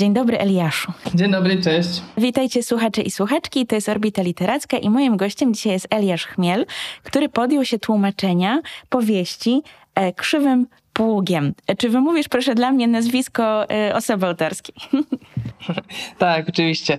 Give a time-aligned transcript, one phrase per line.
[0.00, 0.92] Dzień dobry Eliaszu.
[1.14, 2.02] Dzień dobry, cześć.
[2.16, 6.66] Witajcie słuchacze i słuchaczki, to jest Orbita Literacka i moim gościem dzisiaj jest Eliasz Chmiel,
[7.02, 9.62] który podjął się tłumaczenia powieści
[9.94, 11.54] e, Krzywym Pługiem.
[11.66, 14.74] E, czy wymówisz proszę dla mnie nazwisko e, osoby autorskiej?
[16.18, 16.98] tak, oczywiście.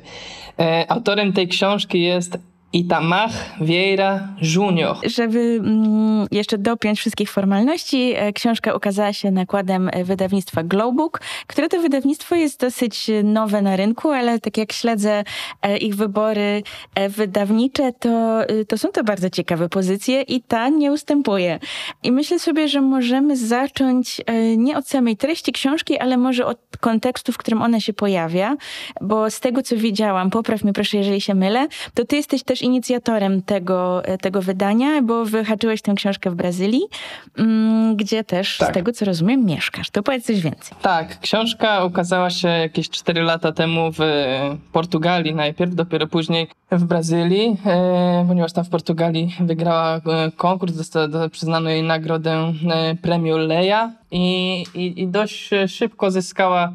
[0.59, 2.37] E, autorem tej książki jest
[2.73, 3.29] Itamar
[3.61, 4.97] Vieira Junior.
[5.03, 11.69] Żeby mm, jeszcze dopiąć wszystkich formalności, e, książka ukazała się nakładem e, wydawnictwa Glowbook, które
[11.69, 15.23] to wydawnictwo jest dosyć nowe na rynku, ale tak jak śledzę
[15.61, 16.63] e, ich wybory
[17.09, 21.59] wydawnicze, to, to są to bardzo ciekawe pozycje i ta nie ustępuje.
[22.03, 24.21] I myślę sobie, że możemy zacząć
[24.57, 28.57] nie od samej treści książki, ale może od kontekstu, w którym ona się pojawia,
[29.01, 32.60] bo z tego, co widziałam, popraw mnie proszę, jeżeli się mylę, to ty jesteś też
[32.61, 36.81] inicjatorem tego, tego wydania, bo wyhaczyłeś tę książkę w Brazylii,
[37.37, 38.69] mm, gdzie też, tak.
[38.69, 39.89] z tego co rozumiem, mieszkasz.
[39.89, 40.77] To powiedz coś więcej.
[40.81, 43.99] Tak, książka ukazała się jakieś 4 lata temu w
[44.71, 51.29] Portugalii najpierw, dopiero później w Brazylii, e, ponieważ tam w Portugalii wygrała e, konkurs, dostała,
[51.29, 56.73] przyznano jej nagrodę e, premium Leia i, i, i dość szybko zyskała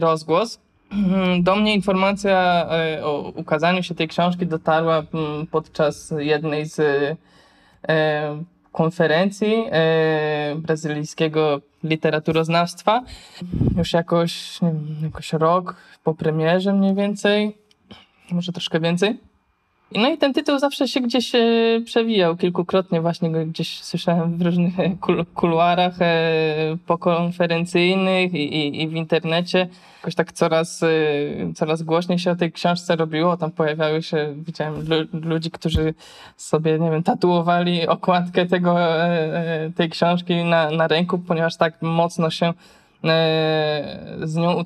[0.00, 0.58] rozgłos.
[1.42, 6.78] Do mnie informacja e, o ukazaniu się tej książki dotarła mm, podczas jednej z
[7.88, 13.02] e, konferencji e, brazylijskiego literaturoznawstwa.
[13.76, 17.56] Już jakoś, wiem, jakoś rok po premierze mniej więcej,
[18.30, 19.29] może troszkę więcej.
[19.94, 21.32] No i ten tytuł zawsze się gdzieś
[21.84, 24.74] przewijał, kilkukrotnie właśnie go gdzieś słyszałem w różnych
[25.34, 25.94] kuluarach
[26.86, 29.68] pokonferencyjnych i, i, i w internecie
[30.00, 30.80] jakoś tak coraz,
[31.54, 33.36] coraz głośniej się o tej książce robiło.
[33.36, 34.74] Tam pojawiały się, widziałem
[35.12, 35.94] ludzi, którzy
[36.36, 41.82] sobie, nie wiem, tatuowali okładkę tego, e, e, tej książki na, na ręku, ponieważ tak
[41.82, 42.52] mocno się
[43.04, 44.64] e, z nią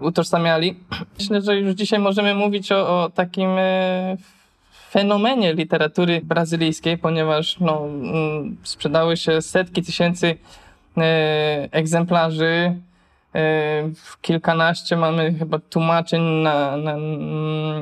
[0.00, 0.76] utożsamiali.
[1.18, 3.50] Myślę, że już dzisiaj możemy mówić o, o takim
[4.90, 10.36] fenomenie literatury brazylijskiej, ponieważ no, mm, sprzedały się setki tysięcy
[11.70, 12.74] egzemplarzy
[13.34, 13.90] E,
[14.22, 16.96] kilkanaście mamy chyba tłumaczeń na, na,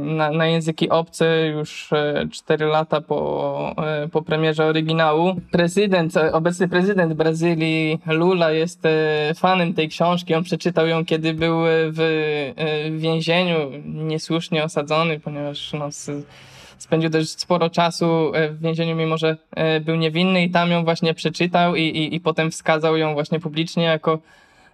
[0.01, 1.91] na, na języki obce już
[2.33, 5.37] 4 e, lata po, e, po premierze oryginału.
[5.51, 8.83] Prezydent, obecny prezydent Brazylii, Lula, jest
[9.37, 10.35] fanem tej książki.
[10.35, 12.53] On przeczytał ją, kiedy był w,
[12.99, 15.89] więzieniu, niesłusznie osadzony, ponieważ no,
[16.79, 19.37] spędził dość sporo czasu w więzieniu, mimo że
[19.81, 23.85] był niewinny i tam ją właśnie przeczytał i, i, i potem wskazał ją właśnie publicznie
[23.85, 24.19] jako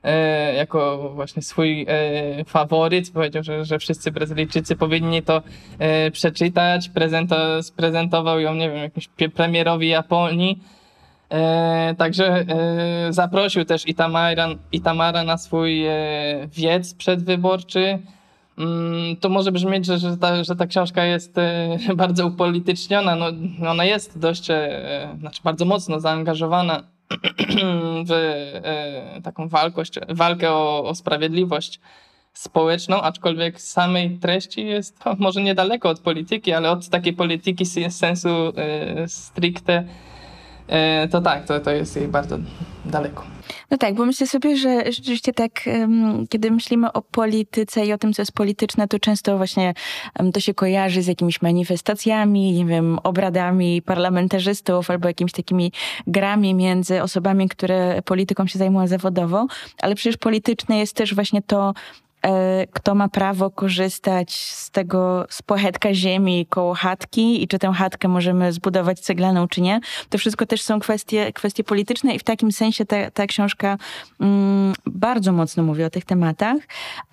[0.02, 3.12] e, jako właśnie swój e, faworyt.
[3.12, 5.42] Powiedział, że, że wszyscy Brazylijczycy powinni to
[5.78, 6.88] e, przeczytać.
[6.88, 10.58] Prezento, sprezentował ją, nie wiem, jakimś premierowi Japonii.
[11.32, 15.94] E, także e, zaprosił też Itamara, Itamara na swój e,
[16.52, 17.98] wiec przedwyborczy.
[18.58, 23.16] Mm, to może brzmieć, że, że, ta, że ta książka jest e, bardzo upolityczniona.
[23.16, 23.26] No,
[23.70, 26.82] ona jest dość, e, znaczy bardzo mocno zaangażowana
[28.08, 31.80] w e, taką walkość, walkę o, o sprawiedliwość
[32.32, 38.28] społeczną, aczkolwiek samej treści jest to może niedaleko od polityki, ale od takiej polityki sensu
[39.06, 39.84] stricte,
[41.10, 42.38] to tak, to, to jest jej bardzo
[42.84, 43.22] daleko.
[43.72, 45.50] No tak, bo myślę sobie, że rzeczywiście tak,
[46.28, 49.74] kiedy myślimy o polityce i o tym, co jest polityczne, to często właśnie
[50.34, 55.72] to się kojarzy z jakimiś manifestacjami, nie wiem, obradami parlamentarzystów albo jakimiś takimi
[56.06, 59.46] grami między osobami, które polityką się zajmują zawodowo,
[59.82, 61.74] ale przecież polityczne jest też właśnie to,
[62.72, 68.08] kto ma prawo korzystać z tego, z pochetka ziemi koło chatki i czy tę chatkę
[68.08, 69.80] możemy zbudować ceglaną, czy nie.
[70.08, 73.78] To wszystko też są kwestie, kwestie polityczne i w takim sensie ta, ta książka
[74.20, 76.56] mm, bardzo mocno mówi o tych tematach.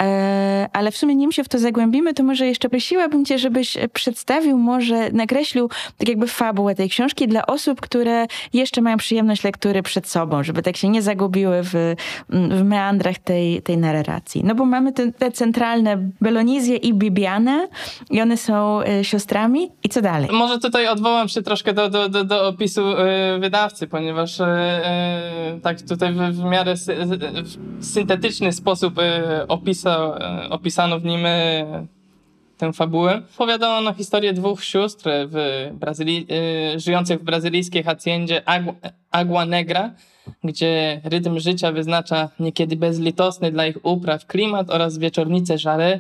[0.02, 3.78] E, ale w sumie nim się w to zagłębimy, to może jeszcze prosiłabym cię, żebyś
[3.94, 9.84] przedstawił, może nakreślił tak jakby fabułę tej książki dla osób, które jeszcze mają przyjemność lektury
[9.84, 11.96] przed sobą, żeby tak się nie zagubiły w,
[12.30, 14.44] w meandrach tej, tej narracji.
[14.44, 17.68] No bo mamy te, te centralne Belonizję i Bibianę
[18.10, 19.72] i one są y, siostrami.
[19.84, 20.30] I co dalej?
[20.32, 24.44] Może tutaj odwołam się troszkę do, do, do, do opisu y, wydawcy, ponieważ y,
[25.64, 26.96] tak tutaj w, w miarę sy,
[27.80, 28.94] w syntetyczny sposób
[29.48, 30.20] opisa,
[30.50, 31.26] opisano w nim
[32.60, 33.22] tę fabułę.
[33.36, 36.28] Opowiada ona historię dwóch sióstr w Brazylii,
[36.76, 38.74] żyjących w brazylijskiej haciendzie Agua,
[39.12, 39.94] Agua Negra,
[40.44, 46.00] gdzie rytm życia wyznacza niekiedy bezlitosny dla ich upraw klimat oraz wieczornice żare,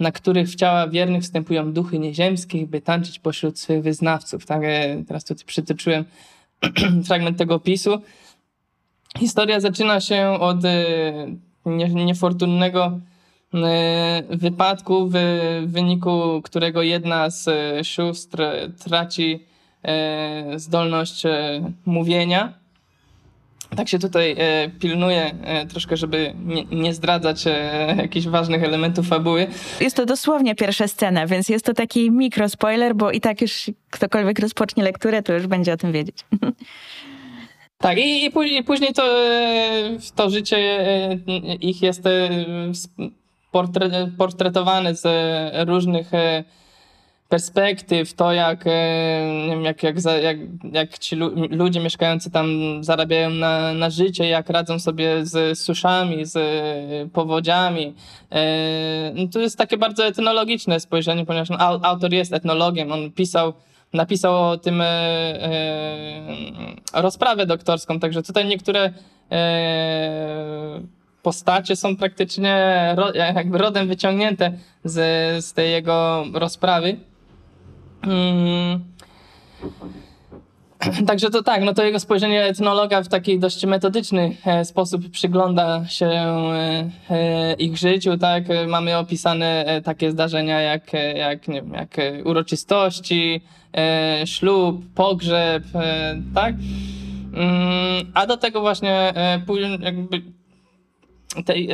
[0.00, 4.46] na których w ciała wiernych wstępują duchy nieziemskich, by tańczyć pośród swych wyznawców.
[4.46, 6.04] Tak, e, teraz tutaj przytoczyłem
[7.06, 8.00] fragment tego opisu.
[9.18, 10.84] Historia zaczyna się od e,
[11.94, 13.00] niefortunnego
[14.30, 15.14] wypadku, w
[15.66, 17.46] wyniku którego jedna z
[17.86, 18.42] sióstr
[18.78, 19.46] traci
[20.56, 21.22] zdolność
[21.86, 22.58] mówienia
[23.76, 26.34] tak się tutaj e, pilnuje e, troszkę, żeby
[26.70, 29.46] nie, zdradzać e, jakichś ważnych elementów fabuły.
[29.80, 33.70] Jest to dosłownie pierwsza scena, więc jest to taki mikro spoiler, bo i tak już
[33.90, 36.16] ktokolwiek rozpocznie lekturę, to już będzie o tym wiedzieć.
[37.80, 41.14] Tak, i, i, później, później to, e, to życie e,
[41.60, 42.02] ich jest
[43.54, 45.04] e, portretowane z
[45.68, 46.10] różnych
[47.28, 50.36] perspektyw, to jak, e, wiem, jak, jak, jak,
[50.72, 51.16] jak ci
[51.50, 52.48] ludzie mieszkający tam
[52.84, 56.38] zarabiają na, na życie, jak radzą sobie z suszami, z
[57.12, 57.94] powodziami.
[58.32, 61.48] E, no to jest takie bardzo etnologiczne spojrzenie, ponieważ
[61.82, 63.52] autor jest etnologiem, on pisał
[63.92, 66.22] napisał o tym e, e,
[66.94, 68.92] rozprawę doktorską, także tutaj niektóre
[69.32, 70.80] e,
[71.22, 74.52] postacie są praktycznie ro, jakby rodem wyciągnięte
[74.84, 74.94] z,
[75.44, 76.96] z tej jego rozprawy.
[78.02, 78.84] Mm.
[81.08, 85.86] Także to tak, no to jego spojrzenie etnologa w taki dość metodyczny e, sposób przygląda
[85.88, 88.44] się e, e, ich życiu, tak?
[88.68, 93.40] Mamy opisane takie zdarzenia jak, jak, nie wiem, jak uroczystości,
[94.24, 95.62] ślub, pogrzeb,
[96.34, 96.54] tak?
[97.34, 99.12] Mm, a do tego właśnie
[99.80, 100.22] jakby
[101.44, 101.68] tej,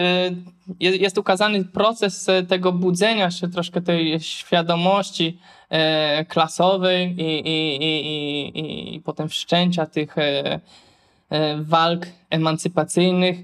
[0.80, 5.38] jest ukazany proces tego budzenia się, troszkę tej świadomości
[5.74, 10.60] E, klasowej i, i, i, i, potem wszczęcia tych e,
[11.30, 13.36] e, walk emancypacyjnych.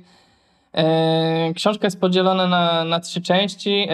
[1.55, 3.89] Książka jest podzielona na, na trzy części.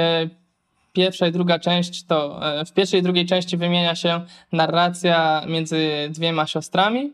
[0.92, 4.20] Pierwsza i druga część to w pierwszej i drugiej części wymienia się
[4.52, 7.12] narracja między dwiema siostrami,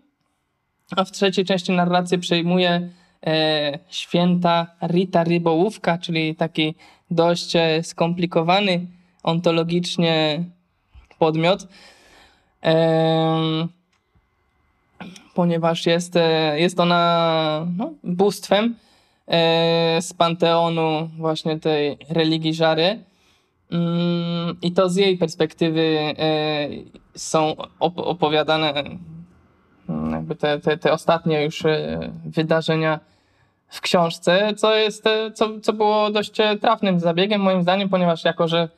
[0.96, 2.88] a w trzeciej części narrację przejmuje
[3.90, 6.74] święta Rita Rybołówka, czyli taki
[7.10, 7.52] dość
[7.82, 8.86] skomplikowany
[9.22, 10.44] ontologicznie
[11.18, 11.68] podmiot,
[15.34, 18.74] ponieważ jest, e, jest ona no, bóstwem
[19.26, 23.04] e, z panteonu właśnie tej religii Żary.
[23.70, 26.68] Mm, I to z jej perspektywy e,
[27.14, 28.72] są opowiadane
[29.88, 31.62] mm, jakby te, te, te ostatnie już
[32.24, 33.00] wydarzenia
[33.72, 35.04] w książce, co jest,
[35.34, 38.68] co, co było dość trafnym zabiegiem moim zdaniem, ponieważ jako, że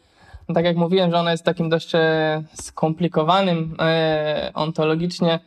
[0.49, 5.39] no tak jak mówiłem, że ona jest takim dość e, skomplikowanym e, ontologicznie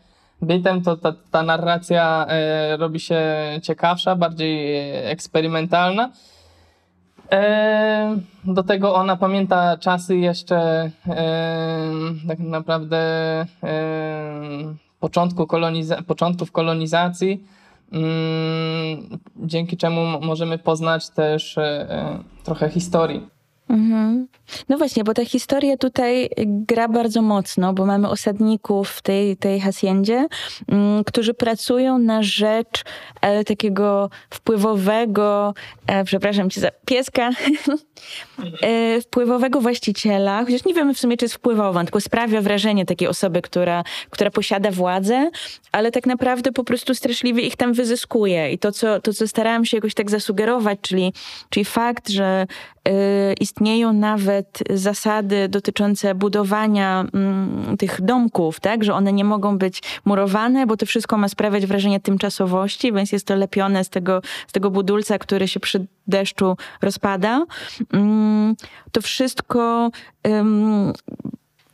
[0.42, 3.22] bytem, to ta, ta narracja e, robi się
[3.64, 4.78] ciekawsza, bardziej
[5.12, 6.12] eksperymentalna.
[8.44, 10.92] Do tego ona pamięta czasy jeszcze
[12.28, 12.98] tak naprawdę
[15.00, 17.44] początku koloniza początków kolonizacji,
[19.38, 21.56] dzięki czemu możemy poznać też
[22.44, 23.37] trochę historii.
[23.70, 24.28] Mhm.
[24.70, 29.60] No właśnie, bo ta historia tutaj gra bardzo mocno, bo mamy osadników w tej, tej
[29.60, 30.28] haciendzie,
[30.68, 32.84] mm, którzy pracują na rzecz
[33.22, 35.54] e, takiego wpływowego,
[35.88, 37.30] e, przepraszam cię za pieska,
[38.62, 43.08] e, wpływowego właściciela, chociaż nie wiemy w sumie, czy jest wpływową, tylko sprawia wrażenie takiej
[43.08, 45.30] osoby, która, która posiada władzę,
[45.72, 48.52] ale tak naprawdę po prostu straszliwie ich tam wyzyskuje.
[48.52, 51.14] I to, co, to, co starałam się jakoś tak zasugerować, czyli,
[51.50, 52.48] czyli fakt, że
[53.40, 60.68] istnieją nawet zasady dotyczące budowania mm, tych domków, tak, że one nie mogą być murowane,
[60.68, 64.72] bo to wszystko ma sprawiać wrażenie tymczasowości, więc jest to lepione z tego, z tego
[64.72, 67.46] budulca, który się przy deszczu rozpada.
[67.94, 68.56] Mm,
[68.92, 69.90] to wszystko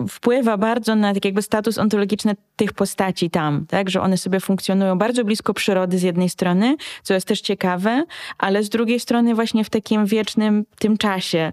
[0.09, 4.97] wpływa bardzo na tak jakby status ontologiczny tych postaci tam, tak, że one sobie funkcjonują
[4.97, 8.03] bardzo blisko przyrody z jednej strony, co jest też ciekawe,
[8.37, 11.51] ale z drugiej strony właśnie w takim wiecznym tym czasie.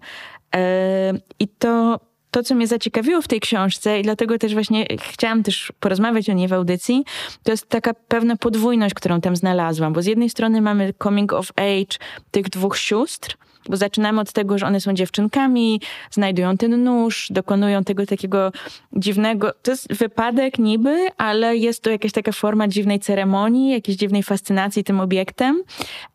[0.54, 5.42] E, I to to, co mnie zaciekawiło w tej książce i dlatego też właśnie chciałam
[5.42, 7.04] też porozmawiać o niej w audycji,
[7.42, 11.52] to jest taka pewna podwójność, którą tam znalazłam, bo z jednej strony mamy coming of
[11.56, 11.98] age
[12.30, 13.36] tych dwóch sióstr,
[13.68, 18.52] bo zaczynamy od tego, że one są dziewczynkami, znajdują ten nóż, dokonują tego takiego
[18.92, 19.52] dziwnego.
[19.62, 24.84] To jest wypadek niby, ale jest to jakaś taka forma dziwnej ceremonii, jakiejś dziwnej fascynacji
[24.84, 25.62] tym obiektem.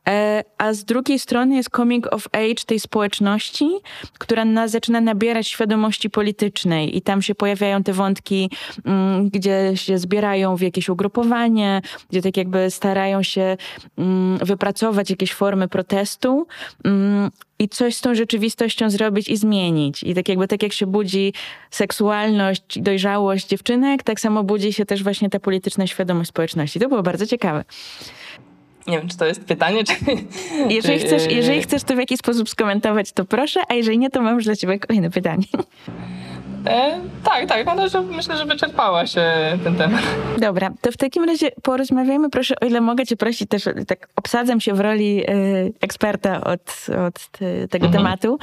[0.07, 3.69] E, a z drugiej strony jest coming of age tej społeczności,
[4.19, 8.49] która na, zaczyna nabierać świadomości politycznej i tam się pojawiają te wątki,
[8.85, 13.57] mm, gdzie się zbierają w jakieś ugrupowanie, gdzie tak jakby starają się
[13.97, 16.47] mm, wypracować jakieś formy protestu.
[17.59, 20.03] I coś z tą rzeczywistością zrobić i zmienić.
[20.03, 21.33] I tak jakby tak jak się budzi
[21.71, 26.79] seksualność, dojrzałość dziewczynek, tak samo budzi się też właśnie ta polityczna świadomość społeczności.
[26.79, 27.63] To było bardzo ciekawe.
[28.87, 29.93] Nie wiem, czy to jest pytanie, czy...
[30.69, 33.97] Jeżeli, czy, chcesz, yy, jeżeli chcesz to w jakiś sposób skomentować, to proszę, a jeżeli
[33.97, 35.43] nie, to mam już dla ciebie kolejne pytanie.
[36.67, 40.01] E, tak, tak, no, że myślę, że wyczerpałaś e, ten temat.
[40.37, 44.61] Dobra, to w takim razie porozmawiajmy, proszę, o ile mogę cię prosić, też tak obsadzam
[44.61, 45.33] się w roli e,
[45.81, 48.03] eksperta od, od te, tego Mhm.
[48.03, 48.37] tematu.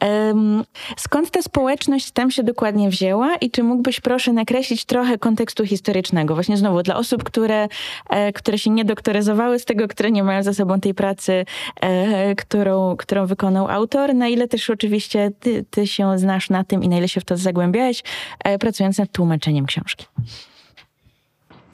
[0.00, 0.64] Em,
[0.96, 6.34] skąd ta społeczność tam się dokładnie wzięła i czy mógłbyś proszę nakreślić trochę kontekstu historycznego?
[6.34, 7.68] Właśnie znowu dla osób, które,
[8.10, 11.44] e, które się nie doktoryzowały z tego, które nie mają za sobą tej pracy,
[11.80, 16.82] e, którą, którą wykonał autor, na ile też oczywiście ty, ty się znasz na tym
[16.84, 17.36] i na ile się w to
[17.68, 18.02] zagłębiałeś,
[18.44, 20.06] e, pracując nad tłumaczeniem książki.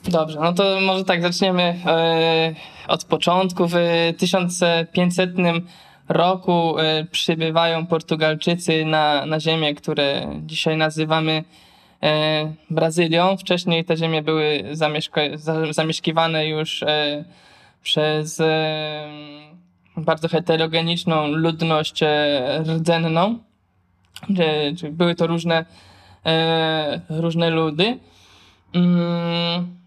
[0.04, 2.54] Dobrze, no to może tak zaczniemy e,
[2.88, 3.66] od początku.
[3.68, 3.74] W
[4.18, 5.30] 1500
[6.08, 11.44] roku e, przybywają Portugalczycy na, na ziemię, które dzisiaj nazywamy
[12.70, 13.36] Brazylią.
[13.36, 14.64] Wcześniej te ziemie były
[15.70, 16.84] zamieszkiwane już
[17.82, 18.42] przez
[19.96, 22.00] bardzo heterogeniczną ludność
[22.66, 23.38] rdzenną.
[24.78, 25.64] Czyli były to różne,
[26.26, 27.98] e, różne ludy.
[28.74, 29.84] Mm.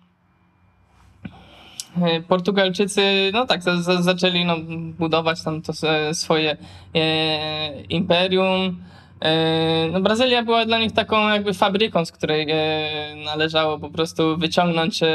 [2.02, 4.56] E, Portugalczycy, no tak, za, za, zaczęli no,
[5.00, 5.74] budować tam to
[6.14, 6.58] swoje
[6.96, 8.84] e, imperium.
[9.22, 14.38] E, no, Brazylia była dla nich taką jakby fabryką, z której e, należało po prostu
[14.38, 15.08] wyciągnąć e,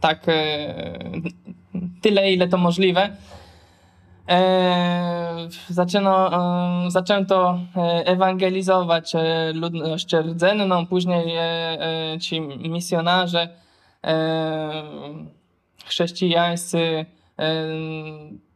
[0.00, 0.26] tak
[2.02, 3.16] tyle, ile to możliwe.
[4.28, 6.32] E, zaczęno,
[6.86, 11.42] e, zaczęto e, ewangelizować e, ludność rdzenną, później e,
[12.12, 13.48] e, ci misjonarze
[15.84, 17.06] chrześcijańscy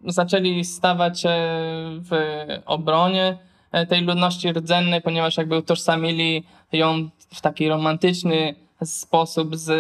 [0.06, 1.22] zaczęli stawać
[2.00, 2.10] w
[2.66, 3.38] obronie
[3.88, 9.70] tej ludności rdzennej, ponieważ jakby utożsamili ją w taki romantyczny sposób z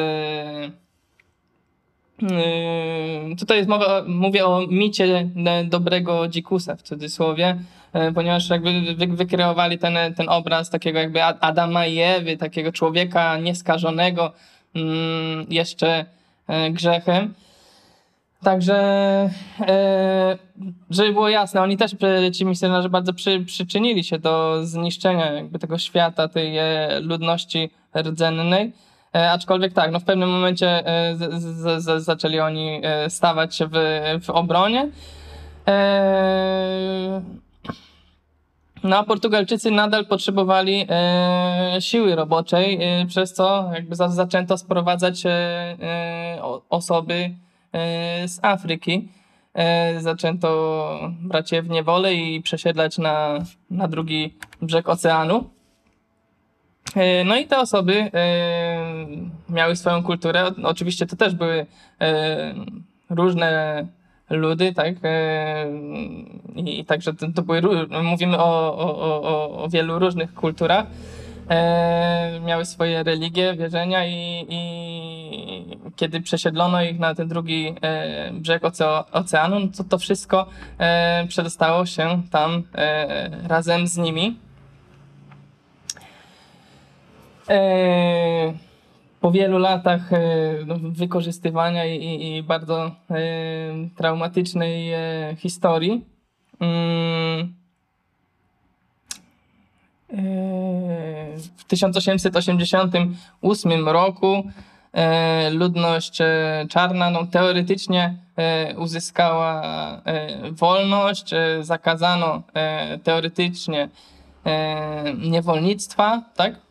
[3.38, 5.28] Tutaj jest mowa, mówię o micie
[5.64, 7.58] dobrego dzikusa w cudzysłowie,
[7.92, 13.38] e, ponieważ jakby wy, wykreowali ten, ten obraz takiego jakby Adama i Ewy, takiego człowieka
[13.38, 14.32] nieskażonego
[14.74, 16.04] mm, jeszcze
[16.70, 17.34] grzechem.
[18.42, 19.30] Także,
[20.90, 21.96] żeby było jasne, oni też,
[22.34, 28.72] ci misjonarze bardzo przy, przyczynili się do zniszczenia jakby tego świata, tej e, ludności rdzennej.
[29.14, 33.56] E, aczkolwiek tak, no w pewnym momencie e, z, z, z, zaczęli oni e, stawać
[33.56, 33.74] się w,
[34.22, 34.88] w obronie.
[38.84, 40.86] No a Portugalczycy nadal potrzebowali
[41.80, 45.22] siły roboczej, przez co jakby za, zaczęto sprowadzać
[46.68, 47.30] osoby
[48.26, 49.08] z Afryki.
[49.98, 53.38] Zaczęto brać je w niewolę i przesiedlać na,
[53.70, 55.50] na drugi brzeg oceanu.
[56.96, 59.06] E, No i te osoby e,
[59.48, 60.50] miały swoją kulturę.
[60.62, 61.66] Oczywiście to też były
[62.00, 62.54] e,
[63.10, 63.86] różne
[64.30, 64.94] ludy, tak?
[66.56, 67.60] I, także to, były,
[68.02, 70.86] mówimy o, o, o, o- wielu różnych kulturach.
[72.46, 77.74] Miały swoje religie, wierzenia i, i kiedy przesiedlono ich na ten drugi
[78.32, 80.46] brzeg oce- oceanu, no to to wszystko
[81.28, 82.62] przedostało się tam
[83.48, 84.26] razem z nimi.
[84.26, 84.34] E,
[89.20, 90.18] po wielu latach e,
[90.66, 92.90] no, wykorzystywania i, i, bardzo e,
[93.96, 96.04] traumatycznej e, historii.
[96.60, 97.54] mm,
[100.12, 100.18] e,
[101.56, 104.44] W 1888 roku
[104.92, 109.62] e, ludność e, czarna no, teoretycznie e, uzyskała
[110.04, 113.88] e, wolność, e, zakazano e, teoretycznie
[114.44, 116.67] e, niewolnictwa, tak?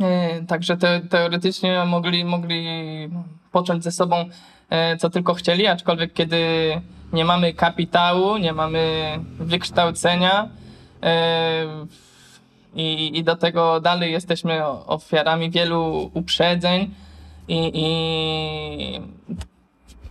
[0.00, 2.66] E, Także te, teoretycznie mogli, mogli
[3.52, 4.24] począć ze sobą
[4.70, 6.40] e, co tylko chcieli, aczkolwiek kiedy
[7.12, 9.04] nie mamy kapitału, nie mamy
[9.38, 10.48] wykształcenia
[11.02, 11.66] e,
[12.74, 16.94] i, i do tego dalej jesteśmy ofiarami wielu uprzedzeń
[17.48, 19.00] i, i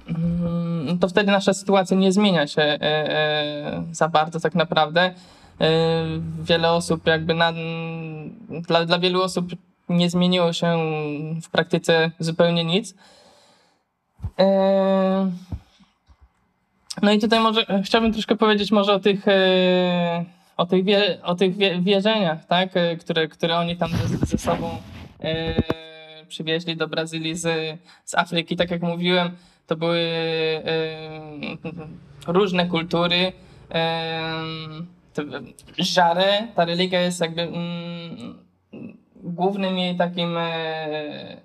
[0.09, 2.79] mm, to wtedy nasza sytuacja nie zmienia się
[3.91, 5.13] za bardzo tak naprawdę.
[6.43, 7.53] Wiele osób jakby na,
[8.49, 9.45] dla, dla wielu osób
[9.97, 10.77] nie zmieniło się
[11.43, 12.95] w praktyce zupełnie nic.
[14.39, 15.31] E,
[17.01, 20.25] No i tutaj może chciałbym troszkę powiedzieć może o tych, e,
[20.57, 22.77] o tych, wie, o tych wie, wierzeniach, tak?
[22.77, 24.69] e, które, które oni tam ze, ze sobą
[26.27, 28.55] przywieźli do Brazylii z, z Afryki.
[28.55, 29.31] Tak jak mówiłem,
[29.67, 29.99] to były
[32.27, 33.31] różne kultury.
[35.77, 38.37] Żarę, ta religia jest jakby mm,
[39.23, 40.37] głównym jej takim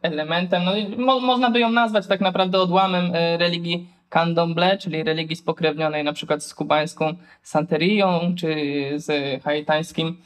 [0.02, 0.72] elementem, no
[1.04, 6.44] mo, można by ją nazwać tak naprawdę odłamem religii candomblé, czyli religii spokrewnionej na przykład
[6.44, 8.56] z kubańską santerią czy
[8.96, 10.16] z haitańskim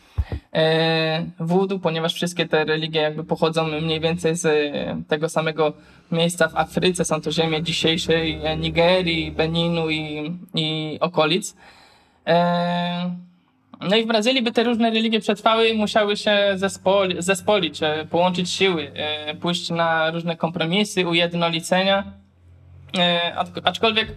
[0.52, 4.49] e, voodoo, ponieważ wszystkie te religie jakby pochodzą mniej więcej z
[5.09, 5.73] tego samego
[6.12, 7.04] miejsca w Afryce.
[7.04, 11.56] Są to ziemie dzisiejszej Nigerii, Beninu i, i okolic.
[13.83, 18.07] E, no i w Brazylii, by te różne religie przetrwały, musiały się zespoli, zespolić, e,
[18.11, 18.93] połączyć siły,
[19.41, 22.23] pójść na różne kompromisy, ujednolicenia
[22.99, 23.35] E,
[23.65, 24.09] aczkolwiek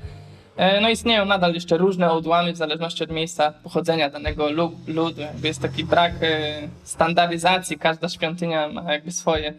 [0.58, 4.50] e, no istnieją nadal jeszcze różne odłamy w zależności od miejsca pochodzenia danego
[4.88, 5.22] ludu.
[5.22, 9.54] Jakby jest taki brak e, standaryzacji, każda świątynia ma jakby swoje,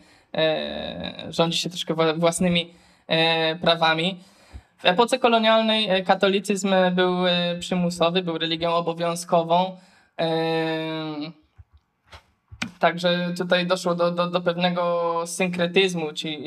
[1.31, 2.71] rządzi się troszkę własnymi
[3.61, 4.17] prawami.
[4.79, 7.17] W epoce kolonialnej katolicyzm był
[7.61, 9.77] przymusowy, był religią obowiązkową.
[12.79, 16.45] Także tutaj doszło do, do, do pewnego synkretyzmu, ci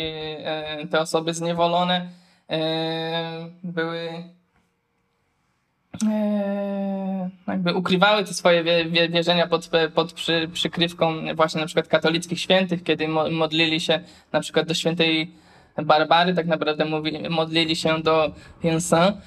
[0.92, 2.10] te osoby zniewolone
[2.50, 4.24] E, były
[6.08, 8.64] e, jakby ukrywały te swoje
[9.10, 14.00] wierzenia pod, pod przy, przykrywką właśnie na przykład katolickich świętych, kiedy modlili się
[14.32, 15.32] na przykład do świętej
[15.84, 18.32] Barbary, tak naprawdę mówi, modlili się do
[18.64, 19.18] Vincent.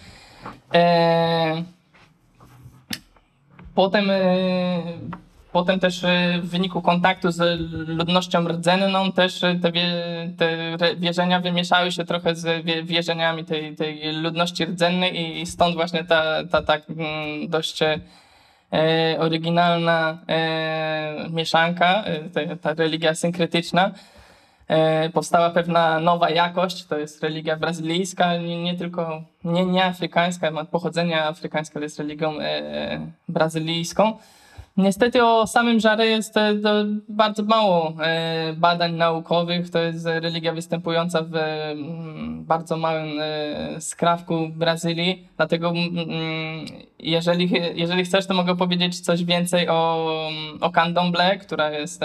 [0.74, 1.62] E,
[3.74, 4.10] potem
[5.52, 9.92] Potem też e, w wyniku kontaktu z ludnością rdzenną też e, te, wie,
[10.78, 16.44] te wierzenia wymieszały się trochę z wierzeniami tej, tej ludności rdzennej i stąd właśnie ta,
[16.50, 16.82] ta tak
[17.48, 18.00] dość e,
[19.18, 23.90] oryginalna e, mieszanka, e, ta religia synkretyczna.
[24.72, 30.50] E, powstała pewna nowa jakość, to jest religia brazylijska, nie, nie tylko, nie, nie afrykańska,
[30.50, 32.34] ma pochodzenie afrykańskie, ale jest religią
[33.28, 34.12] brazylijską.
[34.76, 36.54] Niestety o samym żarze jest e,
[37.08, 39.70] bardzo mało e, badań naukowych.
[39.70, 45.28] To jest religia występująca w mm, bardzo małym e, skrawku Brazylii.
[45.36, 46.66] Dlatego mm,
[46.98, 50.08] jeżeli, jeżeli chcesz, to mogę powiedzieć coś więcej o,
[50.60, 52.04] o candomblé, która jest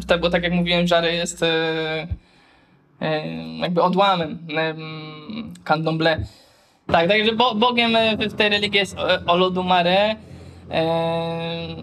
[0.00, 1.44] Tutaj, bo tak jak mówiłem, żary jest
[3.60, 4.38] jakby odłamem
[5.64, 6.24] candomblé.
[6.86, 10.16] Tak, także bo, Bogiem e, w tej religii jest e, Olodumare.
[10.70, 10.86] E,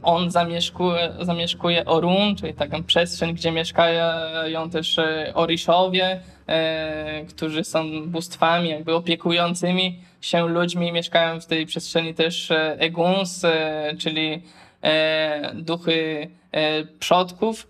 [0.03, 4.99] on zamieszkuje, zamieszkuje Orun, czyli taką przestrzeń, gdzie mieszkają też
[5.33, 6.19] Oriszowie,
[7.29, 10.91] którzy są bóstwami jakby opiekującymi się ludźmi.
[10.91, 13.45] Mieszkają w tej przestrzeni też Eguns,
[13.99, 14.41] czyli
[15.53, 16.29] duchy
[16.99, 17.67] przodków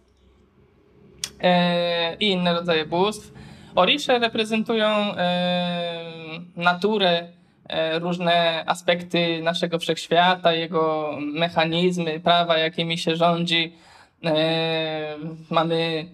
[2.20, 3.34] i inne rodzaje bóstw.
[3.76, 5.16] Orisze reprezentują
[6.56, 7.28] naturę,
[7.70, 13.74] e, różne aspekty naszego wszechświata, jego mechanizmy, prawa, jakimi się rządzi.
[14.26, 15.16] E,
[15.50, 16.06] mamy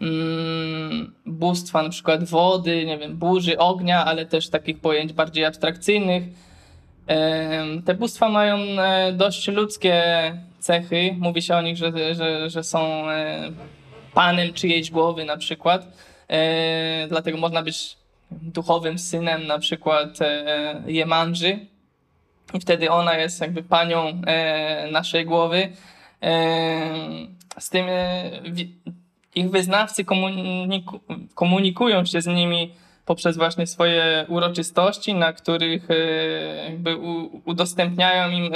[0.00, 6.24] mm, bóstwa na przykład wody, nie wiem, burzy, ognia, ale też takich pojęć bardziej abstrakcyjnych.
[7.08, 8.58] E, te bóstwa mają
[9.12, 10.02] dość ludzkie
[10.58, 11.16] cechy.
[11.18, 13.04] Mówi się o nich, że, że, że są
[14.14, 15.86] panem czyjejś głowy na przykład.
[17.08, 17.96] Dlatego można być
[18.30, 21.58] duchowym synem na przykład e, Jemandży
[22.54, 25.68] i wtedy ona jest jakby panią e, naszej głowy.
[26.22, 26.38] E,
[27.58, 27.86] z tym
[29.34, 31.00] ich wyznawcy komuniku
[31.34, 32.74] komunikują się z nimi
[33.06, 35.88] poprzez właśnie swoje uroczystości, na których
[36.64, 36.96] jakby
[37.44, 38.52] udostępniają im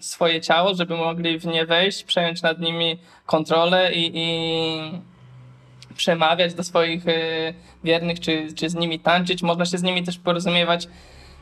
[0.00, 5.14] swoje ciało, żeby mogli w nie wejść, przejąć nad nimi kontrolę i, i
[5.96, 7.12] przemawiać do swoich e,
[7.84, 9.42] wiernych, czy, czy z nimi tańczyć.
[9.42, 10.88] Można się z nimi też porozumiewać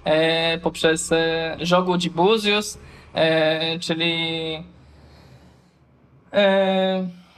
[0.05, 2.79] e, poprzez e, Jogu Buzius,
[3.81, 4.15] czyli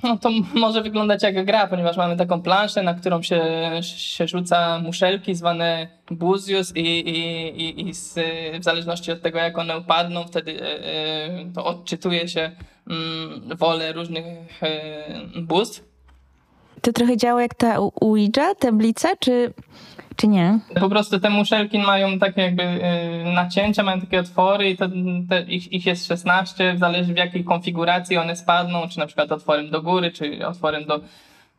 [0.05, 3.43] no to może wyglądać jak gra, ponieważ mamy taką planszę, na którą się,
[3.83, 8.15] się rzuca muszelki zwane buzius i, i, i, i z,
[8.61, 10.61] w zależności od tego, jak one upadną, wtedy
[11.55, 12.51] to odczytuje się
[12.91, 14.25] mm, wolę różnych
[15.37, 15.95] bóstw.
[16.83, 19.53] To trochę działa jak ta Ouija, tablica, czy,
[20.17, 20.59] czy nie?
[20.81, 24.85] Po prostu te muszelki mają takie jakby y, nacięcia, mają takie otwory i to,
[25.49, 29.83] ich, ich jest 16, zależy w jakiej konfiguracji one spadną, czy na przykład otworem do
[29.83, 31.01] góry, czy otworem do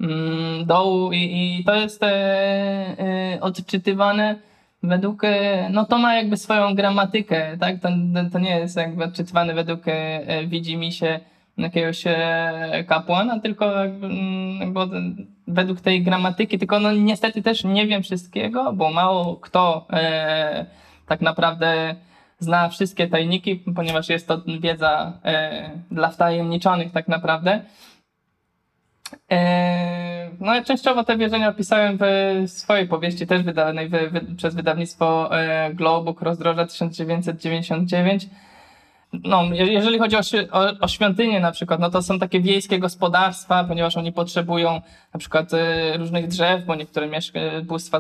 [0.02, 4.36] mm, dołu i, i to jest e, e, odczytywane
[4.84, 7.80] według, e, no to ma jakby swoją gramatykę, tak?
[7.80, 7.90] To,
[8.32, 11.20] to nie jest jakby odczytywane według e, widzi mi się
[11.58, 18.04] jakiegoś e, kapłana, tylko jakby, mm, według tej gramatyki, tylko no niestety też nie wiem
[18.04, 20.66] wszystkiego, bo mało kto e,
[21.08, 21.96] tak naprawdę
[22.40, 27.62] zna wszystkie tajniki, ponieważ jest to wiedza e, dla wtajemniczonych tak naprawdę.
[29.32, 32.06] E, no częściowo te wierzenia opisałem w
[32.52, 38.28] swojej powieści, też wydanej wy, wy, przez wydawnictwo e, Globuk Rozdroża 1999.
[39.24, 40.20] No, jeżeli chodzi o,
[40.52, 44.82] o, o, świątynie na przykład, no to są takie wiejskie gospodarstwa, ponieważ oni potrzebują
[45.14, 47.10] na przykład e, różnych drzew, bo niektóre
[47.64, 48.00] bóstwa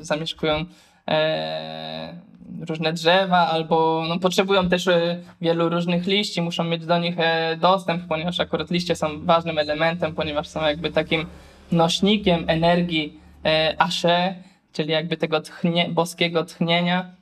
[0.00, 0.64] zamieszkują
[1.08, 2.14] e,
[2.60, 7.56] różne drzewa, albo no, potrzebują też e, wielu różnych liści, muszą mieć do nich e,
[7.56, 11.26] dostęp, ponieważ akurat liście są ważnym elementem, ponieważ są jakby takim
[11.72, 14.34] nośnikiem energii e, Asze,
[14.72, 17.15] czyli jakby tego tchnie, boskiego tchnienia.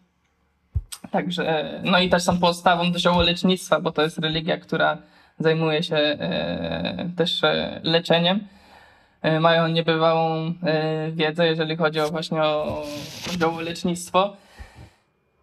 [1.14, 4.98] Także, no i też są podstawą do ziołolecznictwa, bo to jest religia, która
[5.38, 6.18] zajmuje się
[7.16, 7.40] też
[7.82, 8.40] leczeniem.
[9.40, 10.52] Mają niebywałą
[11.12, 12.82] wiedzę, jeżeli chodzi o właśnie o
[13.38, 14.36] ziołolecznictwo.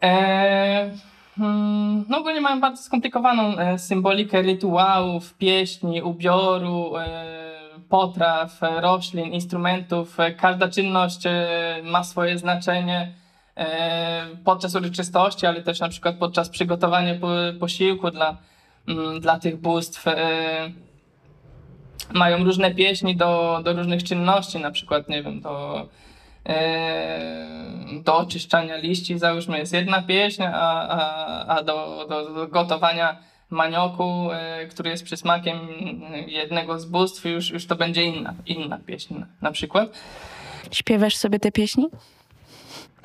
[0.04, 0.90] E,
[1.38, 7.26] hmm, no ogólnie mają bardzo skomplikowaną e, symbolikę rytuałów, pieśni, ubioru, e,
[7.90, 10.18] potraw, roślin, instrumentów.
[10.38, 11.24] Każda czynność
[11.84, 13.21] ma swoje znaczenie
[14.46, 17.14] podczas uroczystości, ale też na przykład podczas przygotowania
[17.60, 18.38] posiłku dla,
[18.88, 20.06] mm, dla tych bóstw.
[22.14, 25.86] Mają różne pieśni do, do różnych czynności, na przykład, nie wiem, do
[28.04, 33.18] do oczyszczania liści załóżmy jest jedna pieśń, a, a, a do, do, do gotowania
[33.50, 35.60] manioku, e, który jest przysmakiem
[36.28, 39.90] jednego z bóstw, już, już to będzie inna, inna pieśń na przykład.
[40.72, 41.88] Śpiewasz sobie te pieśni?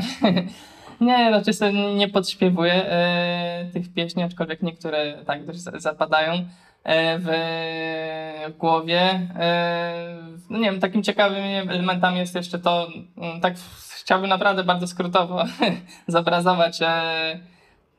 [1.01, 6.45] nie, raczej sobie nie podśpiewuję e, tych pieśni, aczkolwiek niektóre tak dość zapadają.
[6.87, 9.01] E, w głowie.
[9.39, 10.17] E,
[10.51, 13.55] no nie wiem, takim ciekawym elementem jest jeszcze to, mm, tak
[13.97, 15.45] chciałbym naprawdę bardzo skrótowo
[16.09, 16.79] zobrazować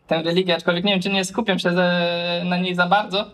[0.07, 1.71] tę religię, aczkolwiek nie wiem, czy nie skupiam się
[2.43, 3.25] na niej za bardzo.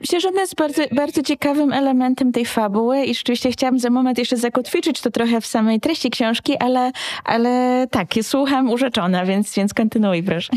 [0.00, 4.18] Myślę, że ona jest bardzo, bardzo ciekawym elementem tej fabuły i rzeczywiście chciałam za moment
[4.18, 6.92] jeszcze zakotwiczyć to trochę w samej treści książki, ale,
[7.24, 10.52] ale tak, słucham urzeczona, więc, więc kontynuuj proszę.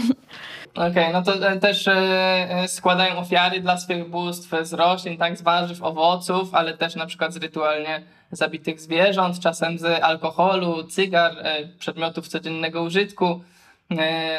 [0.76, 5.17] Okej, okay, no to e, też e, e, składają ofiary dla swych bóstw z roślin,
[5.17, 10.84] tak, z warzyw, owoców, ale też na przykład z rytualnie zabitych zwierząt, czasem z alkoholu,
[10.84, 11.32] cygar,
[11.80, 13.41] przedmiotów codziennego użytku,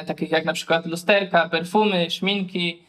[0.07, 2.83] takich jak na przykład lusterka, perfumy, szminki,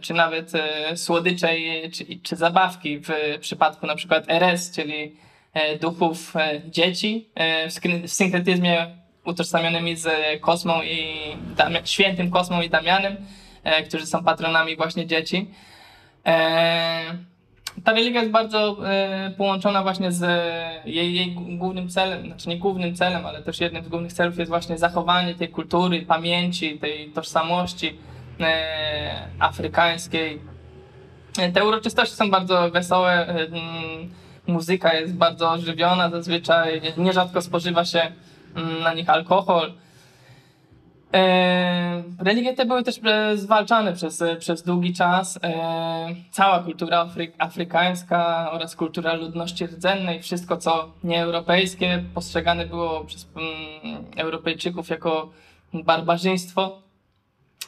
[0.00, 0.52] czy nawet
[0.94, 1.48] słodycze
[1.92, 5.16] czy, czy zabawki w przypadku na przykład RS, czyli
[5.80, 6.34] duchów
[6.70, 7.28] dzieci
[7.68, 8.86] w synkretyzmie
[9.26, 10.08] utożsamionymi z
[10.40, 11.16] Kosmą i
[11.84, 13.16] świętym Kosmą i Damianem,
[13.64, 15.50] e, którzy są patronami właśnie dzieci.
[17.78, 20.22] E, ta religia jest bardzo e, połączona właśnie z
[20.84, 24.50] jej, jej głównym celem, znaczy nie głównym celem, ale też jednym z głównych celów jest
[24.50, 27.98] właśnie zachowanie tej kultury, pamięci, tej tożsamości
[29.38, 30.40] afrykańskiej.
[31.54, 33.34] Te uroczystości są bardzo wesołe,
[34.46, 38.12] muzyka jest bardzo ożywiona zazwyczaj, nierzadko spożywa się
[38.56, 39.72] Mm, na nich alkohol.
[41.16, 45.38] E, religie te były też e, zwalczane przez, e, przez długi czas.
[46.30, 54.04] Cała kultura afry, afrykańska oraz kultura ludności rdzennej, wszystko co nieeuropejskie, postrzegane było przez mm,
[54.16, 55.30] Europejczyków jako
[55.74, 56.82] barbarzyństwo.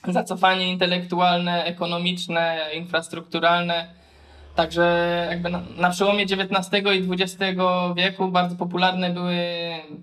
[0.09, 3.98] Zacofanie intelektualne, ekonomiczne, infrastrukturalne
[4.59, 7.44] Także jakby na, na, przełomie XIX i XX
[7.97, 9.37] wieku bardzo popularne były,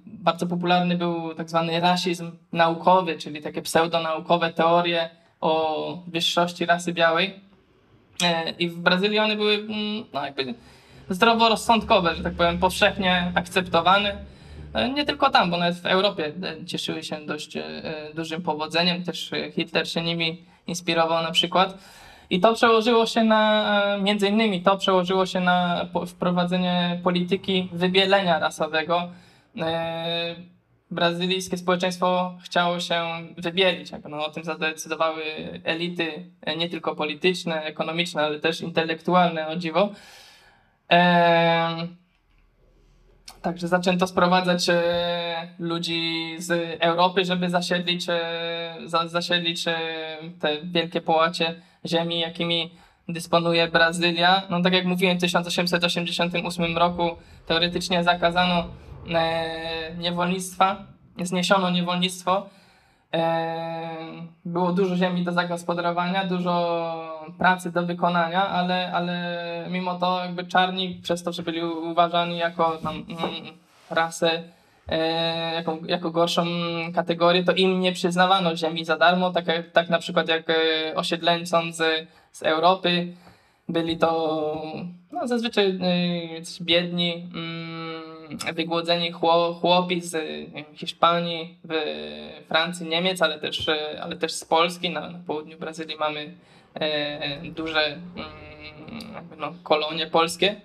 [0.05, 5.09] bardzo popularny był tak zwany rasizm naukowy, czyli takie pseudonaukowe teorie
[5.41, 7.39] o wyższości rasy białej.
[8.23, 10.53] E, I w Brazylii one były mm, no jakby
[11.09, 14.17] zdroworozsądkowe, że tak powiem, powszechnie akceptowane.
[14.73, 17.57] E, nie tylko tam, bo nawet w Europie e, cieszyły się dość
[18.13, 19.03] dużym powodzeniem.
[19.03, 21.77] Też Hitler się nimi inspirował na przykład.
[22.29, 28.39] I to przełożyło się na, e, między innymi to przełożyło się na wprowadzenie polityki wybielenia
[28.39, 29.09] rasowego.
[29.57, 30.35] E,
[30.91, 33.03] brazylijskie społeczeństwo chciało się
[33.37, 33.91] wybielić.
[34.09, 35.23] No, o tym zadecydowały
[35.63, 39.89] elity e, nie tylko polityczne, ekonomiczne, ale też intelektualne, o dziwo.
[43.45, 44.67] Także zaczęto sprowadzać
[45.59, 48.05] ludzi z Europy, żeby zasiedlić,
[49.05, 49.65] zasiedlić
[50.39, 51.55] te wielkie połacie
[51.85, 52.71] ziemi, jakimi
[53.09, 54.41] dysponuje Brazylia.
[54.49, 57.09] No tak jak mówiłem, w 1888 roku
[57.45, 58.65] teoretycznie zakazano
[59.13, 60.83] e, niewolnictwa,
[61.23, 62.49] zniesiono niewolnictwo.
[63.13, 63.57] E,
[64.45, 70.99] było dużo ziemi do zagospodarowania, dużo pracy do wykonania, ale, ale mimo to jakby czarni
[71.03, 73.57] przez to, że byli uważani jako tam, mm,
[73.89, 74.43] rasę
[74.89, 76.45] e, jako, jako gorszą
[76.95, 80.53] kategorię, to im nie przyznawano ziemi za darmo, tak, tak na przykład jak e,
[80.95, 83.07] osiedleńcom z, z Europy.
[83.69, 84.61] Byli to
[85.11, 87.29] no, zazwyczaj y, biedni,
[88.49, 89.11] y, wygłodzeni
[89.61, 90.17] chłopi z
[90.73, 91.73] Hiszpanii, w
[92.47, 93.69] Francji, Niemiec, ale też,
[94.01, 94.89] ale też z Polski.
[94.89, 96.33] Na, na południu Brazylii mamy e,
[97.43, 100.55] duże y, no, kolonie polskie.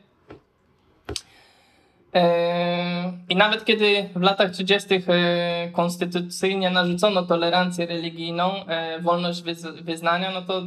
[2.15, 4.89] E, I nawet kiedy w latach 30.
[4.95, 9.43] E, konstytucyjnie narzucono tolerancję religijną, e, wolność
[9.83, 10.63] wyznania, no to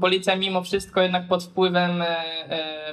[0.00, 2.04] policja mimo wszystko jednak pod wpływem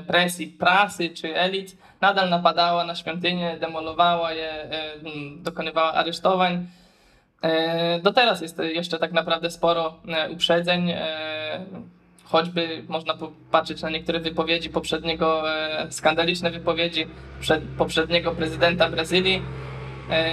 [0.07, 4.69] presji prasy czy elit nadal napadała na świątynie, demolowała je,
[5.37, 6.67] dokonywała aresztowań.
[8.03, 9.99] Do teraz jest jeszcze tak naprawdę sporo
[10.31, 10.93] uprzedzeń
[12.29, 17.07] choćby można popatrzeć na niektóre wypowiedzi poprzedniego, e, skandaliczne wypowiedzi
[17.39, 19.41] przed, poprzedniego prezydenta Brazylii.
[20.09, 20.31] E,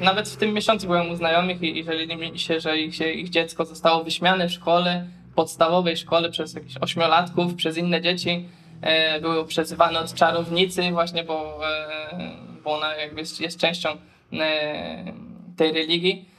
[0.00, 3.30] nawet w tym miesiącu byłem u znajomych i, i żalili mi się, że ich, ich
[3.30, 8.48] dziecko zostało wyśmiane w szkole, podstawowej szkole przez jakichś ośmiolatków, przez inne dzieci.
[8.80, 12.30] E, było przezywane od czarownicy właśnie, bo, e,
[12.64, 13.88] bo ona jakby jest, jest częścią
[14.32, 15.12] e,
[15.56, 16.35] tej religii.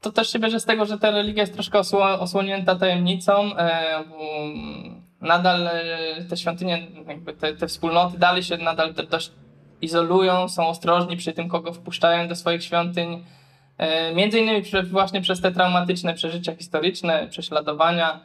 [0.00, 1.78] To też się bierze z tego, że ta religia jest troszkę
[2.18, 3.56] osłonięta tajemnicą.
[3.56, 4.04] E,
[5.20, 6.86] nadal e, te świątynie,
[7.40, 9.30] te, te wspólnoty dalej się nadal dość
[9.80, 13.24] izolują, są ostrożni przy tym, kogo wpuszczają do swoich świątyń.
[13.78, 18.20] E, między innymi właśnie przez te traumatyczne przeżycia historyczne, prześladowania.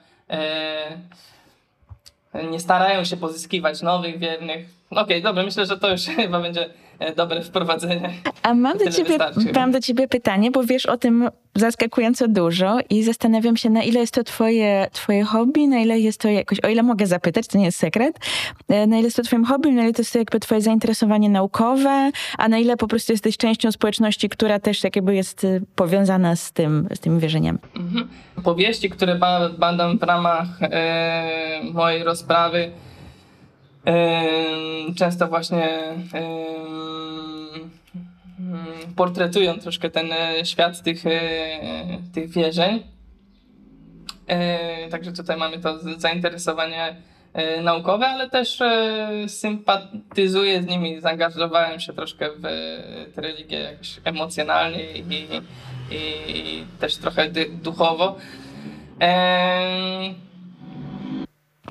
[2.51, 4.69] Nie starają się pozyskiwać nowych wiernych.
[4.89, 6.69] Okej, okay, dobra, myślę, że to już chyba będzie
[7.11, 8.09] dobre wprowadzenie.
[8.43, 9.17] A mam do, ciebie,
[9.55, 13.99] mam do ciebie pytanie, bo wiesz o tym zaskakująco dużo i zastanawiam się, na ile
[13.99, 17.57] jest to twoje, twoje hobby, na ile jest to jakoś, o ile mogę zapytać, to
[17.57, 18.19] nie jest sekret,
[18.69, 21.29] e, na ile jest to twoim hobby, na ile to jest to jakby twoje zainteresowanie
[21.29, 26.35] naukowe, a na ile po prostu jesteś częścią społeczności, która też jakby jest e, powiązana
[26.35, 27.59] z tym, z tymi wierzeniami.
[27.75, 28.09] Mhm.
[28.43, 29.19] Powieści, które
[29.57, 32.71] badam w ramach e, mojej rozprawy,
[34.95, 35.69] często właśnie
[38.95, 41.11] portretują troszkę ten e, świat tych, e,
[42.13, 42.83] tych wierzeń.
[44.27, 46.95] E, także tutaj mamy to zainteresowanie
[47.63, 48.59] naukowe, ale też
[49.27, 52.41] sympatyzuję z nimi, zaangażowałem się troszkę w
[53.15, 55.27] tę religię jakoś emocjonalnie i,
[56.27, 57.29] i też trochę
[57.63, 58.15] duchowo.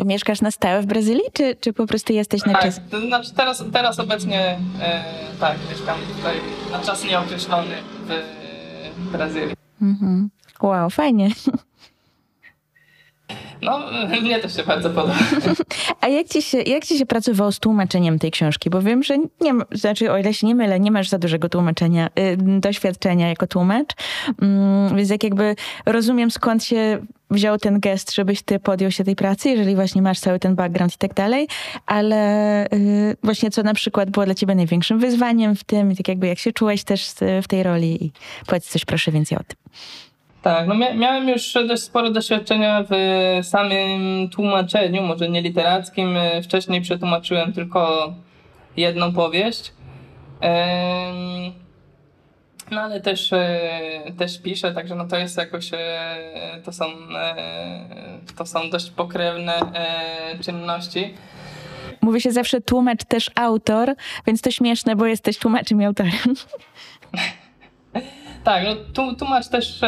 [0.04, 2.80] Mieszkasz na stałe w Brazylii, czy, czy po prostu jesteś na tak, czas?
[2.90, 5.04] To znaczy teraz, teraz obecnie e,
[5.40, 6.36] tak, mieszkam tutaj
[6.72, 7.74] na czas nieokreślony
[8.06, 9.56] w Brazylii.
[9.82, 10.30] Mhm.
[10.62, 11.30] Wow, fajnie.
[13.62, 13.80] No,
[14.22, 15.14] mnie to się bardzo podoba.
[16.00, 18.70] A jak ci, się, jak ci się pracowało z tłumaczeniem tej książki?
[18.70, 22.08] Bo wiem, że nie znaczy o ile się nie mylę, nie masz za dużego tłumaczenia,
[22.18, 23.90] y, doświadczenia jako tłumacz,
[24.42, 29.16] mm, więc jak jakby rozumiem skąd się wziął ten gest, żebyś ty podjął się tej
[29.16, 31.48] pracy, jeżeli właśnie masz cały ten background i tak dalej,
[31.86, 36.08] ale y, właśnie co na przykład było dla ciebie największym wyzwaniem w tym i tak
[36.08, 37.06] jakby jak się czułeś też
[37.42, 38.12] w tej roli i
[38.46, 39.56] powiedz coś proszę więcej o tym.
[40.42, 42.94] Tak, no miałem już dość sporo doświadczenia w
[43.46, 46.16] samym tłumaczeniu, może nie literackim.
[46.42, 48.12] Wcześniej przetłumaczyłem tylko
[48.76, 49.72] jedną powieść.
[52.70, 56.84] No ale też, e, też piszę, także no to jest jakoś, e, to są,
[57.16, 57.34] e,
[58.36, 59.52] to są dość pokrewne
[60.40, 61.14] czynności.
[62.00, 63.94] Mówi się zawsze tłumacz też autor,
[64.26, 66.12] więc to śmieszne, bo jesteś tłumaczem i autorem.
[68.44, 68.64] Tak,
[68.96, 69.80] no tłumacz też,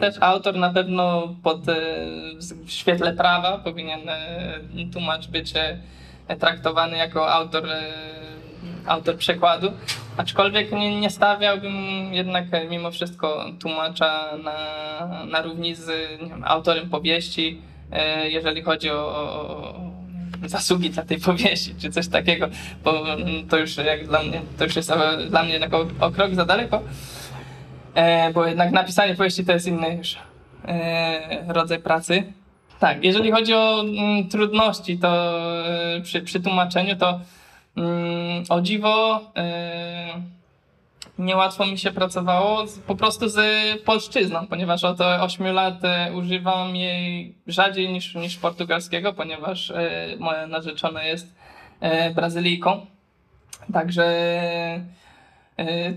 [0.00, 1.60] też autor na pewno pod,
[2.64, 4.00] w świetle prawa powinien
[4.92, 5.52] tłumacz być
[6.40, 7.64] traktowany jako autor,
[8.88, 9.72] autor przekładu.
[10.16, 11.74] Aczkolwiek nie, nie stawiałbym
[12.14, 14.56] jednak mimo wszystko tłumacza na,
[15.26, 15.86] na równi z
[16.20, 17.62] wiem, autorem powieści,
[18.24, 19.88] jeżeli chodzi o, o
[20.46, 22.48] zasługi dla tej powieści, czy coś takiego,
[22.84, 23.04] bo
[23.48, 24.92] to już jak dla mnie, to już jest
[25.28, 26.82] dla mnie o, o krok za daleko
[27.94, 30.16] e, bo jednak napisanie powieści to jest inny już
[30.68, 32.32] e, rodzaj pracy.
[32.80, 35.38] Tak, jeżeli chodzi o mm, trudności, to
[35.96, 37.24] e, przy, przy tłumaczeniu, to mm,
[38.48, 40.22] o dziwo e,
[41.18, 43.38] niełatwo mi się pracowało po prostu z
[43.82, 50.46] polszczyzną, ponieważ od 8 lat e, używam jej rzadziej niż, niż portugalskiego, ponieważ e, moja
[50.46, 51.38] narzeczona jest
[52.14, 52.86] Brazylijką.
[53.72, 54.04] Także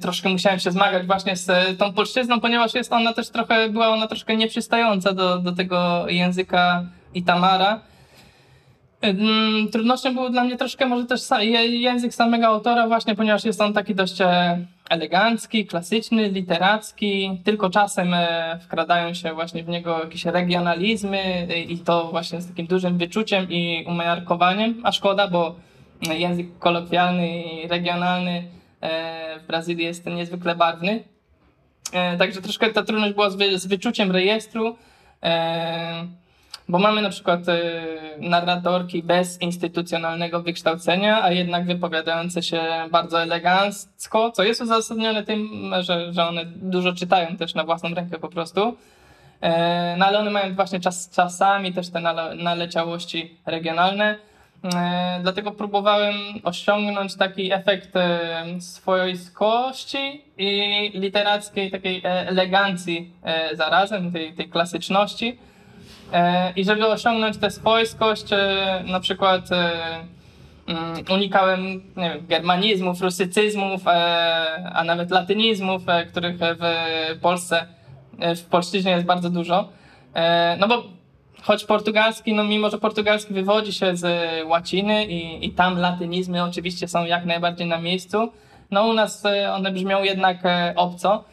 [0.01, 4.07] troszkę musiałem się zmagać właśnie z tą polszczyzną, ponieważ jest ona też trochę, była ona
[4.07, 7.81] troszkę nieprzystająca do, do tego języka Itamara.
[9.71, 11.21] Trudnością był dla mnie troszkę może też
[11.69, 14.57] język samego autora właśnie, ponieważ jest on taki dość e,
[14.89, 22.07] elegancki, klasyczny, literacki, tylko czasem e, wkradają się właśnie w niego jakieś regionalizmy i to
[22.11, 25.55] właśnie z takim dużym wyczuciem i umiarkowaniem, a szkoda, bo
[26.17, 28.43] język kolokwialny i regionalny
[28.81, 31.03] e, w Brazylii jest niezwykle barwny.
[32.19, 34.75] Także troszkę ta trudność była z, wyczuciem rejestru
[36.71, 37.53] bo mamy na przykład y,
[38.19, 46.13] narratorki bez instytucjonalnego wykształcenia, a jednak wypowiadające się bardzo elegancko, co jest uzasadnione tym, że,
[46.13, 48.77] że one dużo czytają też na własną rękę po prostu.
[49.41, 54.15] E, no ale one mają właśnie czas, czasami też te nale, naleciałości regionalne.
[54.75, 63.13] E, dlatego próbowałem osiągnąć taki efekt e, swojskości i literackiej takiej elegancji
[63.53, 65.38] zarazem, tej, tej klasyczności.
[66.12, 69.71] E, I żeby osiągnąć tę swojskość, e, na przykład e,
[70.67, 73.82] mm, unikałem nie wiem, germanizmów, rusycyzmów,
[74.74, 77.65] a nawet latynizmów, których w Polsce,
[78.36, 79.69] w polszczyźnie jest bardzo dużo.
[80.60, 80.84] No bo
[81.41, 84.08] choć portugalski, no mimo że portugalski wywodzi się z
[84.47, 88.32] łaciny i, i tam latynizmy oczywiście są jak najbardziej na miejscu,
[88.71, 90.38] no u nas one brzmią jednak
[90.76, 91.24] obco.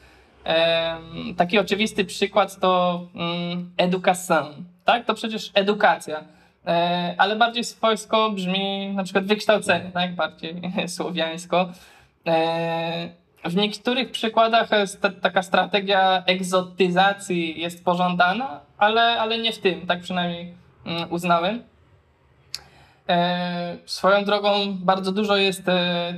[1.36, 5.04] Taki oczywisty przykład to mm, education, tak?
[5.04, 6.24] To przecież edukacja,
[6.66, 10.14] e, ale bardziej swojsko brzmi na przykład wykształcenie, tak?
[10.14, 10.60] Bardziej
[10.96, 11.68] słowiańsko.
[12.26, 13.08] E,
[13.44, 14.68] w niektórych przykładach
[15.22, 20.54] taka strategia egzotyzacji jest pożądana, ale, ale nie w tym, tak przynajmniej
[20.86, 21.62] mm, uznałem.
[23.08, 25.62] E, swoją drogą bardzo dużo jest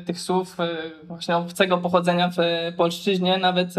[0.07, 0.57] tych słów
[1.05, 2.37] właśnie obcego pochodzenia w
[2.77, 3.75] polszczyźnie, nawet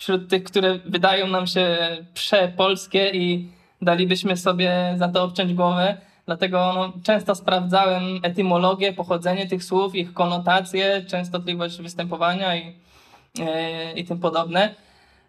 [0.00, 1.78] wśród tych, które wydają nam się
[2.14, 3.48] przepolskie i
[3.82, 5.96] dalibyśmy sobie za to obciąć głowę.
[6.26, 12.74] Dlatego no, często sprawdzałem etymologię, pochodzenie tych słów, ich konotacje, częstotliwość występowania i,
[13.40, 14.74] e, i tym podobne.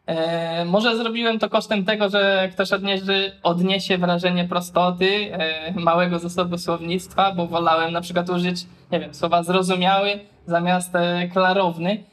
[0.06, 6.58] E, może zrobiłem to kosztem tego, że ktoś odniesie, odniesie wrażenie prostoty, e, małego zasobu
[6.58, 12.11] słownictwa, bo wolałem na przykład użyć, nie wiem, słowa zrozumiały zamiast e, klarowny.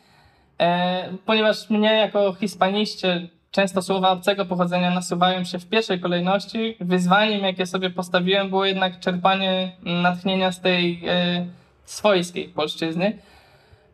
[0.61, 7.45] E, ponieważ mnie jako hispaniście często słowa obcego pochodzenia nasuwają się w pierwszej kolejności, wyzwaniem,
[7.45, 11.47] jakie sobie postawiłem, było jednak czerpanie natchnienia z tej e,
[11.85, 13.19] swojskiej polszczyzny.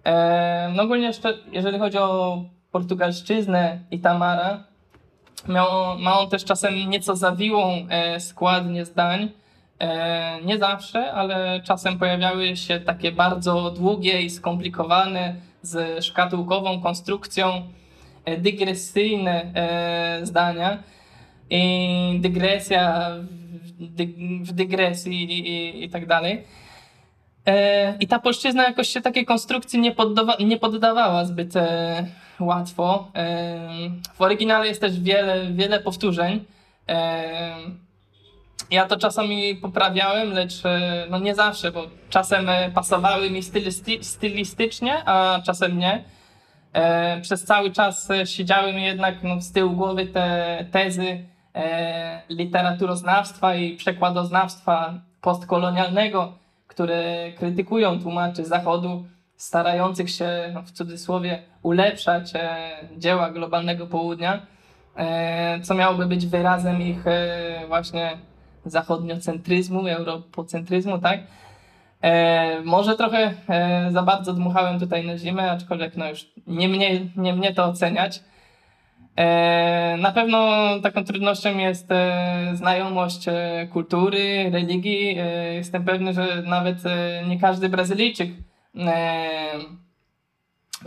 [0.05, 4.64] E, no ogólnie jeszcze, jeżeli chodzi o portugalszczyznę i Tamara,
[5.48, 9.31] miał, ma on też czasem nieco zawiłą e, składnię zdań.
[9.81, 17.62] E, nie zawsze, ale czasem pojawiały się takie bardzo długie i skomplikowane z szkatułkową konstrukcją
[18.24, 20.83] e, dygresyjne e, zdania
[21.50, 23.11] i dygresja
[24.40, 26.44] w dygresji i, i, i tak dalej.
[27.46, 31.55] E, I ta polszczyzna jakoś się takiej konstrukcji nie, poddawa, nie poddawała zbyt
[32.40, 33.12] łatwo.
[34.14, 36.44] W oryginale jest też wiele, wiele powtórzeń.
[38.70, 43.40] Ja to czasami poprawiałem, lecz e, no nie zawsze, bo czasem e, pasowały mi
[44.02, 46.04] stylistycznie, a czasem nie.
[46.72, 51.24] E, przez cały czas siedziały mi jednak no, z tyłu głowy te tezy
[52.28, 56.32] literaturoznawstwa i przekładoznawstwa postkolonialnego,
[56.66, 59.04] które krytykują tłumaczy Zachodu,
[59.36, 62.32] starających się no, w cudzysłowie ulepszać
[62.96, 64.46] dzieła globalnego południa,
[65.62, 67.04] co miałoby być wyrazem ich
[67.68, 68.18] właśnie
[68.64, 71.20] zachodniocentryzmu, europocentryzmu, tak?
[72.03, 77.00] E, może trochę e, za bardzo dmuchałem tutaj na zimę, aczkolwiek no już nie mnie,
[77.16, 78.20] nie mnie to oceniać.
[79.16, 80.48] E, na pewno
[80.83, 85.16] taką trudnością jest e, znajomość e, kultury, religii.
[85.18, 86.79] E, jestem pewny, że nawet
[87.29, 88.31] nie każdy Brazylijczyk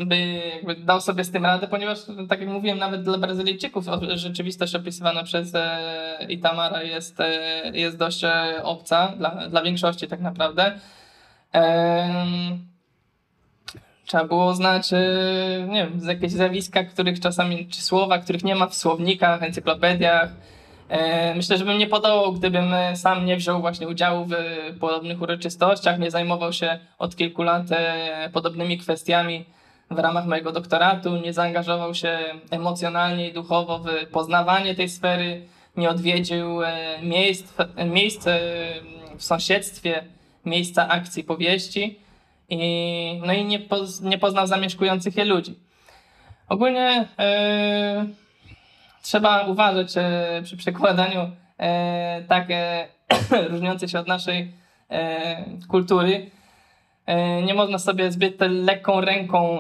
[0.06, 5.24] by dał sobie z tym radę, ponieważ, tak jak mówiłem, nawet dla Brazylijczyków rzeczywistość opisywana
[5.24, 7.32] przez e, Itamara jest, e,
[7.74, 10.80] jest dość e, obca, dla, dla większości tak naprawdę.
[14.06, 14.92] Trzeba było znać,
[15.68, 20.30] nie wiem, jakieś zjawiska, których czasami, czy słowa, których nie ma w słownikach, encyklopediach.
[21.36, 24.34] Myślę, że bym nie podołał, gdybym sam nie wziął właśnie udziału w
[24.80, 27.64] podobnych uroczystościach, nie zajmował się od kilku lat
[28.34, 29.46] podobnymi kwestiami
[29.92, 32.20] w ramach mojego doktoratu, nie zaangażował się
[32.52, 35.42] emocjonalnie i duchowo w poznawanie tej sfery,
[35.78, 37.54] nie odwiedził e, miejsc,
[37.86, 38.40] miejsc e,
[39.18, 40.04] w sąsiedztwie,
[40.46, 42.00] miejsca akcji powieści
[42.50, 45.60] i, no i nie, poz, nie poznał zamieszkujących je ludzi.
[46.50, 48.06] Ogólnie e,
[49.02, 51.32] trzeba uważać e, przy przekładaniu
[52.28, 52.48] tak
[53.50, 54.52] różniącej się od naszej
[55.68, 56.32] kultury.
[57.46, 59.60] Nie można sobie zbyt lekką ręką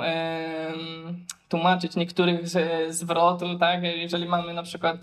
[1.49, 2.41] tłumaczyć niektórych
[2.89, 3.83] zwrotów, tak?
[3.83, 4.95] Jeżeli mamy na przykład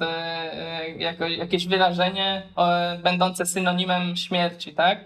[0.98, 2.42] jako, jakieś wyrażenie
[3.02, 5.04] będące synonimem śmierci, tak?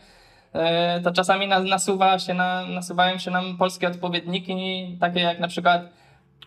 [1.05, 5.82] To czasami nasuwa się na, nasuwają się nam polskie odpowiedniki, takie jak na przykład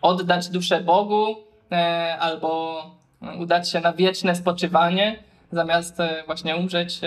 [0.02, 1.36] oddać duszę Bogu,
[2.20, 2.84] albo
[3.40, 5.20] udać się na wieczne spoczywanie,
[5.52, 7.00] zamiast e, właśnie umrzeć.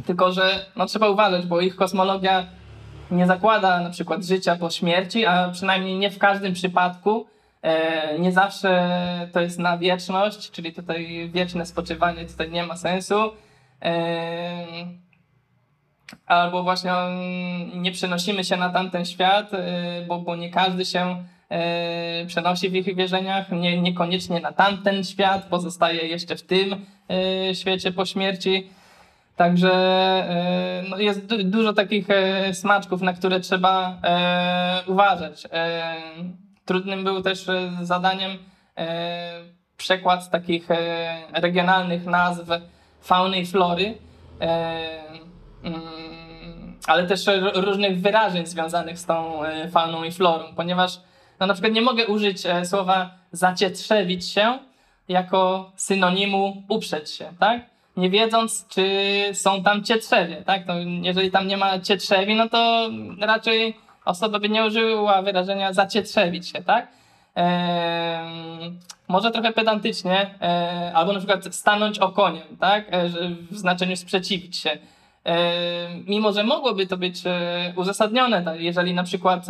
[0.00, 2.46] E, tylko, że no, trzeba uważać, bo ich kosmologia
[3.10, 7.26] nie zakłada na przykład życia po śmierci, a przynajmniej nie w każdym przypadku.
[7.62, 8.90] E, nie zawsze
[9.32, 13.14] to jest na wieczność, czyli tutaj wieczne spoczywanie tutaj nie ma sensu.
[16.26, 19.50] Albo właśnie mm, nie przenosimy się na tamten świat,
[20.08, 25.44] bo, bo nie każdy się E, przenosi w ich wierzeniach, nie, niekoniecznie na tamten świat,
[25.44, 26.86] pozostaje jeszcze w tym
[27.50, 28.70] e, świecie po śmierci.
[29.36, 32.06] Także e, no jest du dużo takich
[32.52, 33.98] smaczków, na które trzeba
[34.86, 35.48] uważać.
[36.64, 37.46] Trudnym był też
[37.82, 38.30] zadaniem
[39.76, 40.68] przekład takich
[41.32, 42.44] regionalnych nazw
[43.00, 43.98] fauny i flory,
[45.62, 45.80] mm,
[46.86, 51.00] ale też różnych wyrażeń związanych z tą fauną i florą, ponieważ
[51.40, 54.58] no na przykład nie mogę użyć e, słowa zacietrzewić się
[55.08, 57.60] jako synonimu uprzeć się, tak?
[57.96, 58.84] Nie wiedząc, czy
[59.32, 60.66] są tam cietrzewie, tak?
[60.66, 60.72] To
[61.02, 62.90] jeżeli tam nie ma cietrzewi, no to
[63.20, 66.88] raczej osoba by nie użyła wyrażenia zacietrzewić się, tak?
[67.36, 68.72] Eee,
[69.08, 72.86] może trochę pedantycznie, e, albo na przykład stanąć okoniem, tak?
[72.90, 73.08] E,
[73.50, 74.78] w znaczeniu sprzeciwić się.
[76.06, 77.22] mimo, że mogłoby to być
[77.76, 78.60] uzasadnione, tak?
[78.60, 79.46] jeżeli na przykład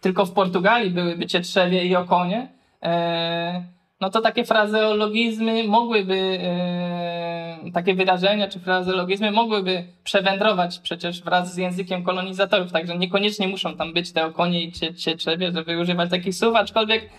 [0.00, 2.48] tylko w Portugalii byłyby cietrzewie i okonie,
[2.82, 3.64] e,
[4.04, 11.56] no to takie frazeologizmy mogłyby, e, takie wyrażenia czy frazeologizmy mogłyby przewędrować przecież wraz z
[11.56, 16.56] językiem kolonizatorów, także niekoniecznie muszą tam być te okonie i cietrzewie, żeby używać takich słów,
[16.56, 17.10] aczkolwiek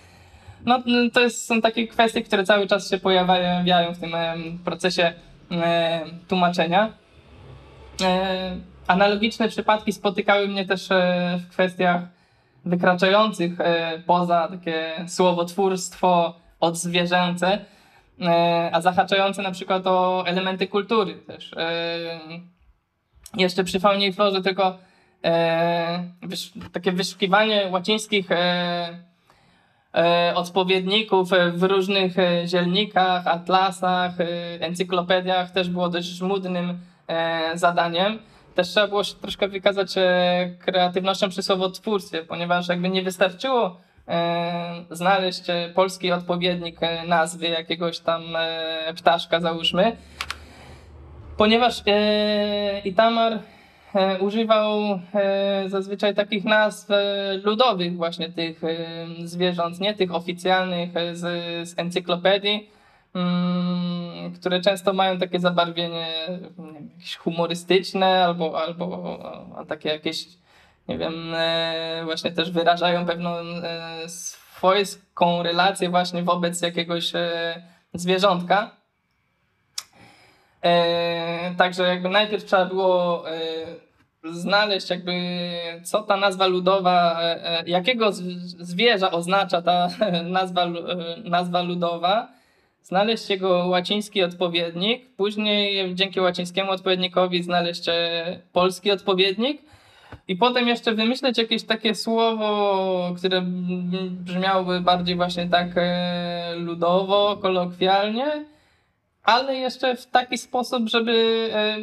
[0.66, 0.84] no,
[1.14, 4.16] to jest, są takie kwestie, które cały czas się pojawiają w tym
[4.66, 5.14] procesie
[6.28, 6.94] tłumaczenia.
[8.02, 8.56] E,
[8.88, 10.90] analogiczne przypadki spotykały mnie też
[11.40, 12.02] w kwestiach
[12.66, 17.66] wykraczających e, poza takie słowotwórstwo odzwierzęce,
[18.22, 21.54] e, a zahaczające na przykład o elementy kultury też.
[21.54, 22.20] E,
[23.38, 24.78] jeszcze przy faunie florze tylko
[26.74, 28.30] takie wyszukiwanie łacińskich
[30.36, 34.12] odpowiedników w różnych zielnikach, atlasach,
[34.60, 36.80] encyklopediach też było dość żmudnym
[37.54, 38.20] zadaniem
[38.56, 43.85] też trzeba było się troszkę wykazać e, kreatywnością przy słowotwórstwie, ponieważ jakby nie wystarczyło e,
[44.92, 48.24] znaleźć e, polski odpowiednik nazwy jakiegoś tam
[48.96, 49.98] ptaszka, załóżmy,
[51.38, 51.84] ponieważ
[52.84, 53.40] Itamar
[54.20, 55.00] używał
[55.68, 56.90] zazwyczaj takich nazw
[57.44, 58.62] ludowych właśnie tych
[59.24, 61.20] zwierząt, nie tych oficjalnych z,
[61.70, 62.70] z encyklopedii,
[63.16, 66.08] Mm, które często mają takie zabarwienie
[66.58, 69.20] wiem, jakieś humorystyczne albo, albo
[69.68, 70.28] takie jakieś,
[70.88, 77.62] nie wiem, e, właśnie też wyrażają pewną e, swojską relację właśnie wobec jakiegoś e,
[77.94, 78.76] zwierzątka.
[81.58, 83.24] Także jakby najpierw trzeba było
[84.24, 85.14] znaleźć jakby
[85.84, 87.22] co ta nazwa ludowa,
[87.66, 88.12] jakiego
[88.60, 89.88] zwierza oznacza ta
[90.24, 90.66] nazwa,
[91.24, 92.28] nazwa ludowa
[92.84, 97.86] znaleźć jego łaciński odpowiednik, później dzięki łacińskiemu odpowiednikowi znaleźć
[98.54, 99.62] polski odpowiednik
[100.28, 103.42] i potem jeszcze wymyśleć jakieś takie słowo, które
[104.10, 108.46] brzmiałoby bardziej właśnie tak e, ludowo, kolokwialnie,
[109.24, 111.78] ale jeszcze w taki sposób, żeby e,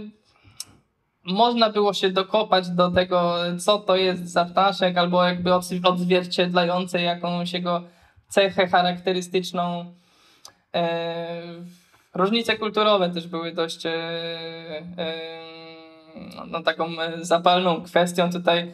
[1.24, 5.54] można było się dokopać do tego, co to jest za ptaszek, albo jakby
[5.84, 7.82] odzwierciedlające jakąś jego
[8.28, 9.94] cechę charakterystyczną.
[10.74, 11.42] E,
[12.14, 13.82] różnice kulturowe też były dość
[16.46, 16.88] no, taką
[17.20, 18.72] zapalną kwestią tutaj.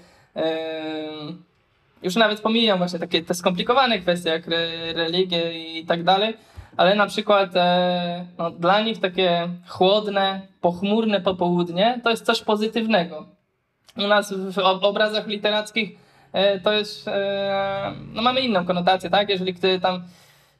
[2.03, 4.47] Już nawet pomijam właśnie takie te skomplikowane kwestie jak
[4.95, 6.37] religie i tak dalej,
[6.77, 7.51] ale na przykład
[8.39, 13.27] no, dla nich takie chłodne, pochmurne popołudnie to jest coś pozytywnego.
[13.97, 15.99] U nas w obrazach literackich
[16.63, 17.11] to jest,
[18.13, 19.29] no mamy inną konotację, tak?
[19.29, 20.03] Jeżeli ktoś tam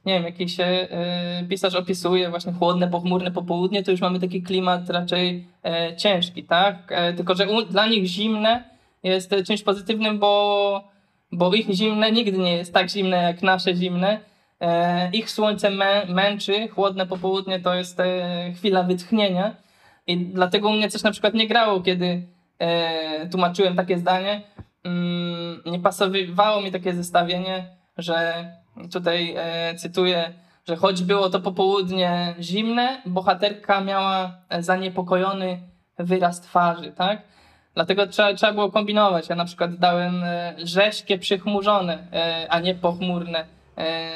[0.05, 0.87] nie wiem, jakiś e,
[1.49, 6.75] pisarz opisuje właśnie chłodne, pochmurne popołudnie, to już mamy taki klimat raczej e, ciężki, tak?
[6.89, 8.63] E, tylko, że dla nich zimne
[9.03, 10.83] jest czymś pozytywnym, bo,
[11.31, 14.19] bo ich zimne nigdy nie jest tak zimne jak nasze zimne.
[14.61, 19.55] E, ich słońce mę, męczy, chłodne popołudnie to jest e, chwila wytchnienia
[20.07, 22.23] I dlatego u mnie coś na przykład nie grało, kiedy
[22.59, 24.41] e, tłumaczyłem takie zdanie.
[24.83, 28.45] Mm, nie pasowało mi takie zestawienie, że
[28.91, 30.33] tutaj e, cytuję,
[30.67, 35.59] że choć było to popołudnie zimne, bohaterka miała zaniepokojony
[35.97, 37.21] wyraz twarzy, tak?
[37.75, 39.29] Dlatego trzeba, trzeba było kombinować.
[39.29, 43.45] Ja na przykład dałem e, rześkie przychmurzone, e, a nie pochmurne
[43.77, 44.09] e,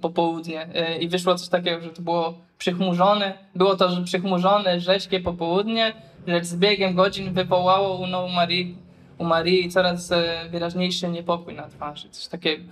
[0.00, 0.68] popołudnie.
[1.00, 3.32] I wyszło coś takiego, że to było przychmurzone.
[3.54, 5.92] Było to że przychmurzone, rześkie popołudnie,
[6.26, 8.76] lecz z biegiem godzin wywołało u, Marii,
[9.18, 10.12] u Marii coraz
[10.50, 12.08] wyraźniejszy niepokój na twarzy.
[12.10, 12.64] Coś takiego.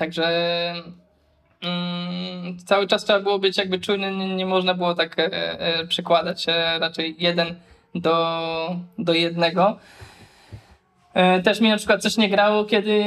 [0.00, 0.26] Także
[1.62, 5.86] mm, cały czas trzeba było być jakby czujny, nie, nie można było tak e, e,
[5.86, 7.54] przykładać e, raczej jeden
[7.94, 9.78] do, do jednego.
[11.14, 13.04] E, też mi na przykład coś nie grało, kiedy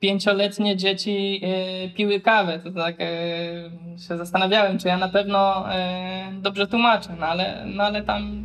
[0.00, 2.58] pięcioletnie dzieci e, piły kawę.
[2.58, 2.96] To tak
[4.08, 5.64] się zastanawiałem, czy ja na pewno
[6.32, 8.44] dobrze tłumaczę, no ale, no ale tam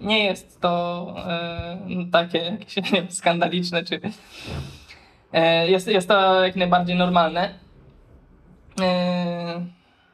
[0.00, 1.06] nie jest to
[2.12, 4.00] takie jakieś nie wiem, skandaliczne, czy
[5.68, 7.54] jest, jest to jak najbardziej normalne.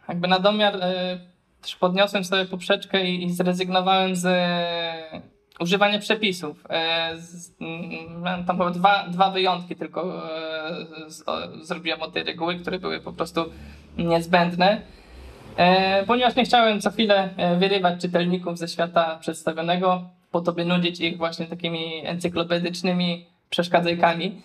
[0.08, 0.80] Jakby na domiar
[1.66, 5.20] też podniosłem sobie poprzeczkę i, i zrezygnowałem z e,
[5.60, 6.64] używania przepisów.
[6.70, 10.86] E, z, m, tam były dwa, dwa wyjątki tylko e,
[11.62, 13.44] zrobiłem od tej reguły, które były po prostu
[13.98, 14.80] niezbędne.
[15.56, 20.64] E, ponieważ nie chciałem co chwilę e, wyrywać czytelników ze świata przedstawionego, po to by
[20.64, 24.42] nudzić ich właśnie takimi encyklopedycznymi przeszkadzajkami.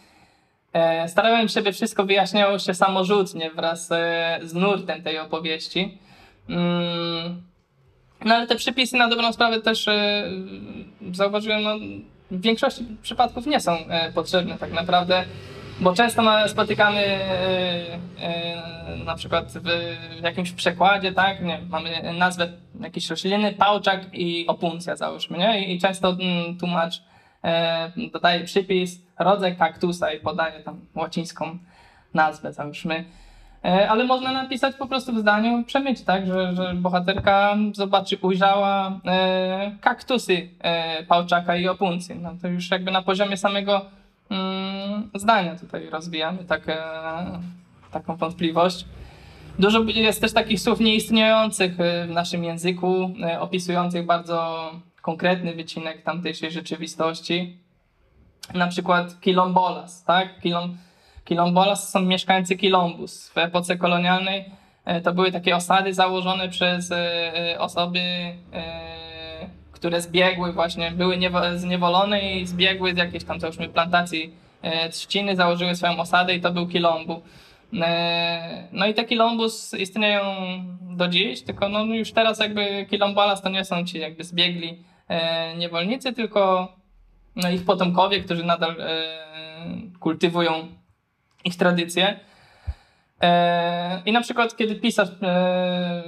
[0.73, 3.87] E, starałem się, by wszystko wyjaśniało się samorzutnie wraz
[4.43, 5.97] z nurtem tej opowieści.
[6.49, 7.41] Mm,
[8.25, 10.23] no ale te przepisy na dobrą sprawę też e,
[11.13, 11.77] zauważyłem, no,
[12.31, 15.23] w większości przypadków nie są e, potrzebne tak naprawdę,
[15.79, 17.97] bo często spotykamy e,
[19.05, 19.67] na przykład w,
[20.23, 22.51] jakimś przekładzie, tak, nie, mamy nazwę
[22.81, 25.73] jakiejś rośliny, pałczak i opuncja załóżmy, nie?
[25.73, 27.01] I często mm, tłumacz
[28.13, 31.57] dodaje przypis, rodzaj kaktusa i podaje tam łacińską
[32.13, 33.05] nazwę załóżmy.
[33.65, 38.99] E, ale można napisać po prostu w zdaniu, przemyć, tak, że, że bohaterka zobaczy, ujrzała
[39.05, 42.15] e, kaktusy e, pałczaka i opuncji.
[42.15, 43.85] No to już jakby na poziomie samego
[44.29, 46.77] mm, zdania tutaj rozwijamy tak, e,
[47.91, 48.85] taką wątpliwość.
[49.59, 54.71] Dużo jest też takich słów nieistniejących e, w naszym języku, e, opisujących bardzo
[55.01, 57.57] konkretny wycinek tamtejszej rzeczywistości.
[58.53, 60.39] Na przykład kilombolas, tak?
[60.39, 60.77] Kilom,
[61.25, 63.29] Kilombolas są mieszkańcy Kilombus.
[63.29, 64.45] W epoce kolonialnej
[64.85, 66.95] e, to były takie osady założone przez e,
[67.53, 68.01] e, osoby,
[69.71, 71.19] które zbiegły właśnie, były
[71.55, 74.33] zniewolone i zbiegły z jakiejś tam załóżmy plantacji
[74.91, 77.21] trzciny, założyły swoją osadę i to był Kilombu.
[78.71, 80.23] No i te Kilombus istnieją
[80.81, 84.77] do dziś, tylko no już teraz jakby Kilombolas to nie są ci jakby zbiegli
[85.57, 86.73] niewolnicy, tylko
[87.35, 88.75] no ich potomkowie, którzy nadal
[89.99, 90.67] kultywują
[91.45, 92.19] ich tradycje.
[93.21, 96.03] E, I na przykład, kiedy pisarz, e,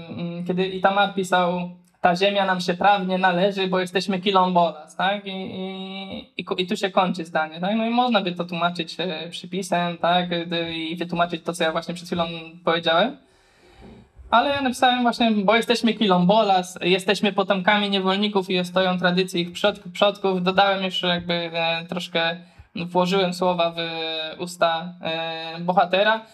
[0.47, 1.69] kiedy Itamar pisał,
[2.01, 5.25] ta ziemia nam się prawnie należy, bo jesteśmy kilombolas, tak?
[5.25, 5.31] I,
[6.37, 7.75] i, i, tu się kończy zdanie, tak?
[7.75, 10.29] No i można by to tłumaczyć e, przypisem, tak?
[10.73, 12.25] I wytłumaczyć to, co ja właśnie przed chwilą
[12.63, 13.17] powiedziałem.
[14.34, 19.51] Ale ja napisałem właśnie, bo jesteśmy kilombolas, jesteśmy potomkami niewolników i stoją tradycje ich
[19.93, 20.43] przodków.
[20.43, 21.51] Dodałem jeszcze jakby
[21.89, 22.38] troszkę
[22.75, 23.77] włożyłem słowa w
[24.41, 26.25] usta e, bohatera.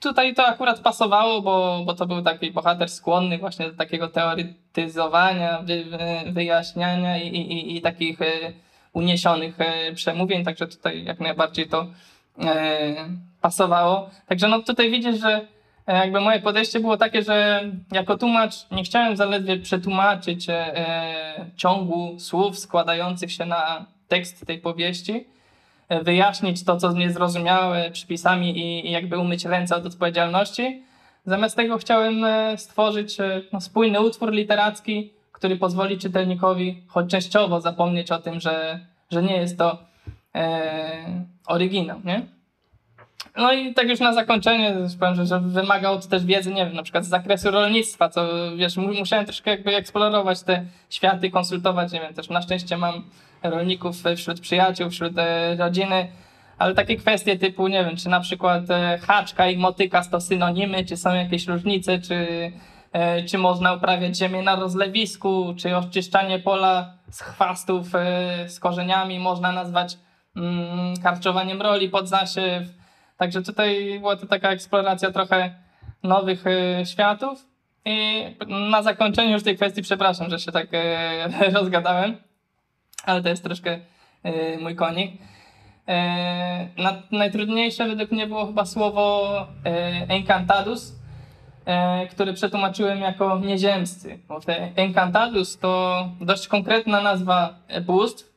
[0.00, 5.62] Tutaj to akurat pasowało, bo, bo to był taki bohater skłonny właśnie do takiego teoretyzowania,
[5.62, 5.84] wy,
[6.32, 8.26] wyjaśniania i, i, i takich e,
[8.92, 11.86] uniesionych e, przemówień, także tutaj jak najbardziej to
[13.40, 14.10] pasowało.
[14.26, 15.53] Także no tutaj widzisz, że
[15.86, 17.62] jakby moje podejście było takie, że
[17.92, 20.46] jako tłumacz nie chciałem zaledwie przetłumaczyć
[21.56, 25.26] ciągu słów składających się na tekst tej powieści,
[25.88, 30.82] e, wyjaśnić to, co niezrozumiałe przypisami i, i jakby umyć ręce od odpowiedzialności.
[31.26, 37.60] Zamiast tego chciałem e, stworzyć e, no, spójny utwór literacki, który pozwoli czytelnikowi choć częściowo
[37.60, 38.80] zapomnieć o tym, że,
[39.10, 39.78] że nie jest to
[40.34, 42.22] e, oryginał, nie?
[43.36, 46.82] No i tak już na zakończenie powiem, że, wymagało to też wiedzy, nie wiem, na
[46.82, 52.14] przykład z zakresu rolnictwa, co wiesz, musiałem troszkę jakby eksplorować te światy, konsultować, nie wiem,
[52.14, 53.04] też na szczęście mam
[53.50, 56.08] rolników wśród przyjaciół, wśród e, rodziny,
[56.58, 60.84] ale takie kwestie typu, nie wiem, czy na przykład e, haczka i motyka to synonimy,
[60.84, 62.52] czy są jakieś różnice, czy,
[62.92, 67.88] e, czy można uprawiać ziemię na rozlewisku, czy oczyszczanie pola z chwastów
[68.46, 69.98] z korzeniami można nazwać
[70.36, 72.83] mm, karczowaniem roli pod zasiew.
[73.16, 75.54] Także tutaj była to taka eksploracja trochę
[76.02, 76.44] nowych
[76.84, 77.46] światów.
[77.84, 78.24] I
[78.70, 82.16] na zakończenie już tej kwestii, przepraszam, że się tak e, rozgadałem,
[83.04, 83.80] ale to jest troszkę
[84.22, 85.12] e, mój konik.
[86.76, 89.46] Na, najtrudniejsze według mnie było chyba słowo
[90.08, 90.92] encantadus,
[92.10, 94.18] które przetłumaczyłem jako nieziemscy.
[94.28, 97.54] Bo te encantadus to dość konkretna nazwa
[97.86, 98.33] bóstw,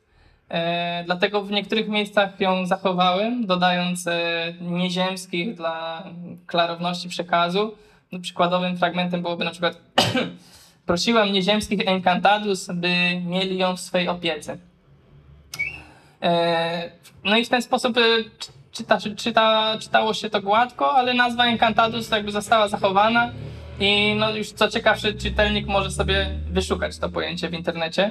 [1.04, 6.04] dlatego w niektórych miejscach ją zachowałem, dodając e, nieziemskich dla
[6.46, 7.74] klarowności przekazu.
[8.12, 9.80] No, przykładowym fragmentem byłoby na przykład
[10.86, 14.58] prosiłam nieziemskich encantadus, by mieli ją w swej opiece.
[16.22, 16.90] E,
[17.24, 18.00] no i w ten sposób e,
[18.72, 23.30] czyta, czyta, czytało się to gładko, ale nazwa Encantadus jakby została zachowana
[23.80, 28.10] i no już co ciekawsze czytelnik może sobie wyszukać to pojęcie w internecie.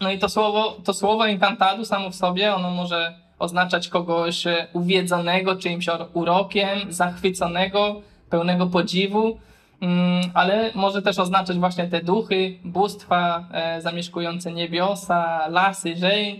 [0.00, 4.44] E, no i to słowo, to słowo Encantadus samo w sobie, ono może oznaczać kogoś
[4.72, 9.38] uwiedzonego czyimś urokiem, zachwyconego, pełnego podziwu.
[9.80, 15.94] Mm, ale może też oznaczać właśnie te duchy, bóstwa e, zamieszkujące niebiosa, lasy,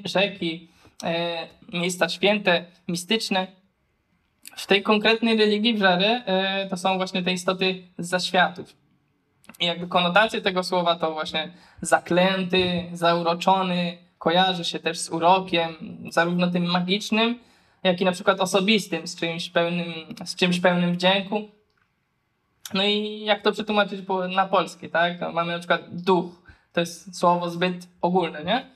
[0.05, 0.69] rzeki,
[1.03, 3.47] e, miejsca święte, mistyczne.
[4.57, 8.80] W tej konkretnej religii w Żarę e, to są właśnie te istoty z zaświatów.
[9.61, 11.53] I jakby konotacje tego słowa to właśnie
[11.83, 15.77] zaklęty, zauroczony, kojarzy się też z urokiem,
[16.11, 17.39] zarówno tym magicznym,
[17.83, 19.93] jak i na przykład osobistym, z czymś pełnym,
[20.25, 21.49] z czymś pełnym wdzięku.
[22.75, 24.01] No i jak to przetłumaczyć
[24.35, 25.21] na polski, tak?
[25.21, 26.43] No, mamy na przykład duch,
[26.73, 28.67] to jest słowo zbyt ogólne, nie?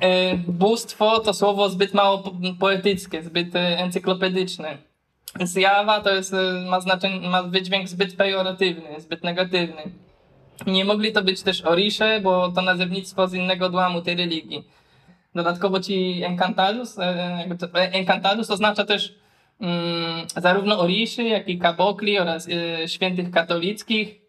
[0.00, 4.78] E, bóstwo to słowo zbyt mało poetyckie, zbyt e, encyklopedyczne.
[5.40, 9.82] Zjawa to jest, e, ma, znaczenie, ma wydźwięk zbyt pejoratywny, zbyt negatywny.
[10.66, 14.64] Nie mogli to być też orisze, bo to nazewnictwo z innego odłamu tej religii.
[15.34, 16.96] Dodatkowo ci encantadus,
[17.92, 19.14] encantadus oznacza też
[19.60, 24.20] Mm, zarówno Oriszy, jak i Kabokli oraz y, świętych katolickich.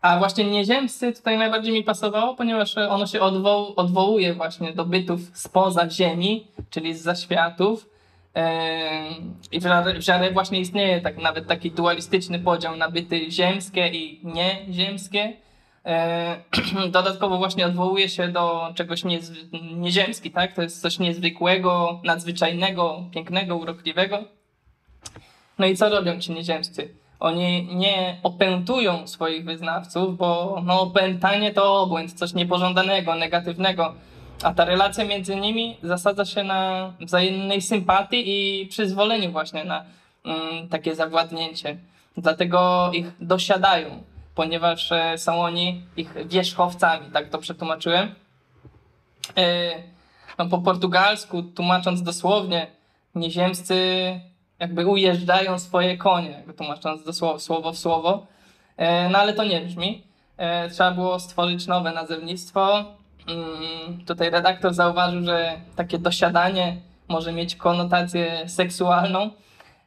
[0.00, 5.20] A właśnie nieziemscy tutaj najbardziej mi pasowało, ponieważ ono się odwoł, odwołuje właśnie do bytów
[5.34, 7.88] spoza Ziemi, czyli z zaświatów.
[9.52, 9.64] I w
[9.98, 15.32] żarze właśnie istnieje tak, nawet taki dualistyczny podział na byty ziemskie i nieziemskie.
[16.90, 19.02] Dodatkowo właśnie odwołuje się do czegoś
[19.76, 20.52] nieziemskiego, tak?
[20.52, 24.24] To jest coś niezwykłego, nadzwyczajnego, pięknego, urokliwego.
[25.58, 26.94] No i co robią ci nieziemscy?
[27.20, 33.94] Oni nie opętują swoich wyznawców, bo no, opętanie to obłęd, coś niepożądanego, negatywnego.
[34.42, 39.84] A ta relacja między nimi zasadza się na wzajemnej sympatii i przyzwoleniu właśnie na
[40.24, 41.76] mm, takie zawładnięcie.
[42.16, 44.02] Dlatego ich dosiadają
[44.36, 48.14] ponieważ e, są oni ich wierzchowcami, tak to przetłumaczyłem.
[49.36, 49.70] E,
[50.38, 52.66] no, po portugalsku, tłumacząc dosłownie,
[53.14, 53.76] nieziemscy
[54.58, 58.26] jakby ujeżdżają swoje konie, jakby tłumacząc dosłownie, słowo w słowo.
[58.76, 60.02] E, no ale to nie brzmi.
[60.72, 62.84] Trzeba było stworzyć nowe nazewnictwo.
[64.06, 66.76] Tutaj redaktor zauważył, że takie dosiadanie
[67.08, 69.30] może mieć konotację seksualną.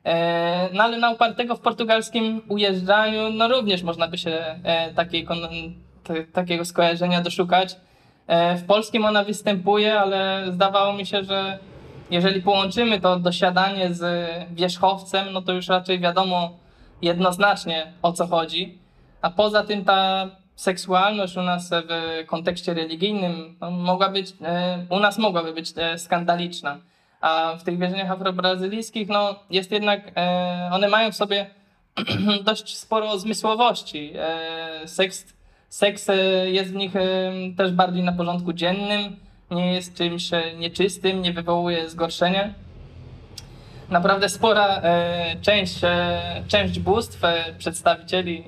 [0.06, 5.28] E, no ale na upartego w portugalskim ujeżdżaniu, no również można by się e, takiej,
[6.34, 7.76] takiego skojarzenia doszukać.
[8.28, 11.60] E, w polskim ona występuje, ale zdawało mi się, że
[12.12, 16.58] jeżeli połączymy to dosiadanie z wierzchowcem, no to już raczej wiadomo
[17.02, 18.78] jednoznacznie o co chodzi.
[19.22, 20.30] A poza tym ta
[20.60, 24.34] seksualność u nas w kontekście religijnym no, mogła być,
[24.90, 26.78] u nas mogłaby być skandaliczna.
[27.22, 31.50] A w tych wierzeniach afrobrazylijskich no, jest jednak, e, one mają w sobie
[32.46, 34.14] dość sporo zmysłowości.
[34.16, 35.34] E, seks,
[35.70, 36.16] seks e,
[36.52, 39.16] jest w nich e, też bardziej na porządku dziennym,
[39.52, 42.54] nie jest czymś e, nieczystym, nie wywołuje zgorszenia.
[43.92, 45.76] Naprawdę spora e, część,
[46.48, 47.22] część bóstw,
[47.58, 48.44] przedstawicieli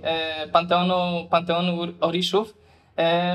[0.51, 2.53] Panteonu, Panteonu Oriszów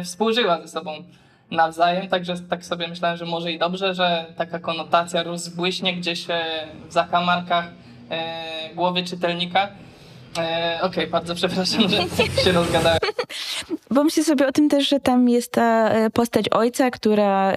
[0.04, 1.04] współżyła ze sobą
[1.50, 6.44] nawzajem, także tak sobie myślałem, że może i dobrze, że taka konotacja rozbłyśnie gdzieś e,
[6.88, 7.64] w zakamarkach
[8.10, 9.68] e, głowy czytelnika.
[10.38, 11.96] E, Okej, okay, bardzo przepraszam, że
[12.44, 12.98] się rozgadałem.
[13.90, 17.52] Bo sobie o tym też, że tam jest ta e, postać ojca, która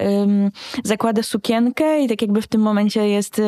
[0.84, 3.40] zakłada sukienkę i tak jakby w tym momencie jest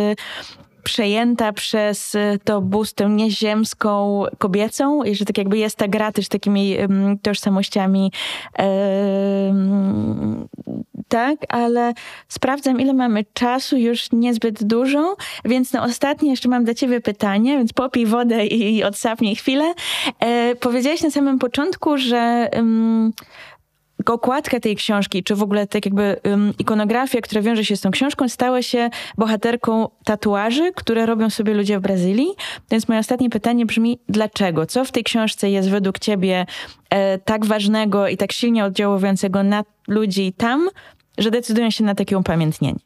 [0.82, 6.28] przejęta przez y, to bóstwę nieziemską kobiecą i że tak jakby jest ta gra też
[6.28, 8.12] takimi um, tożsamościami
[8.58, 10.48] um,
[11.08, 11.92] tak, ale
[12.28, 17.58] sprawdzam ile mamy czasu, już niezbyt dużo, więc na ostatnie jeszcze mam dla ciebie pytanie,
[17.58, 19.74] więc popij wodę i, odsapnij chwilę.
[20.20, 23.12] E, powiedziałeś na samym początku, że um,
[24.10, 27.90] okładka tej książki, czy w ogóle tak jakby um, ikonografia, która wiąże się z tą
[27.90, 32.28] książką, stała się bohaterką tatuaży, które robią sobie ludzie w Brazylii.
[32.70, 34.66] Więc moje ostatnie pytanie brzmi, dlaczego?
[34.66, 36.46] Co w tej książce jest według ciebie
[36.90, 40.68] e, tak ważnego i tak silnie oddziałującego na ludzi tam,
[41.18, 42.78] że decydują się na takie upamiętnienie?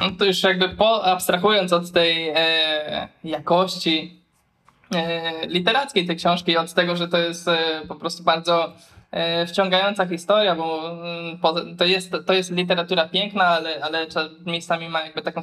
[0.00, 4.20] No to już jakby po, abstrahując od tej e, jakości
[4.94, 8.72] e, literackiej tej książki, od tego, że to jest e, po prostu bardzo
[9.46, 14.06] wciągająca historia, bo mm, to jest, to jest literatura piękna, ale, ale
[14.46, 15.40] miejscami ma jakby taką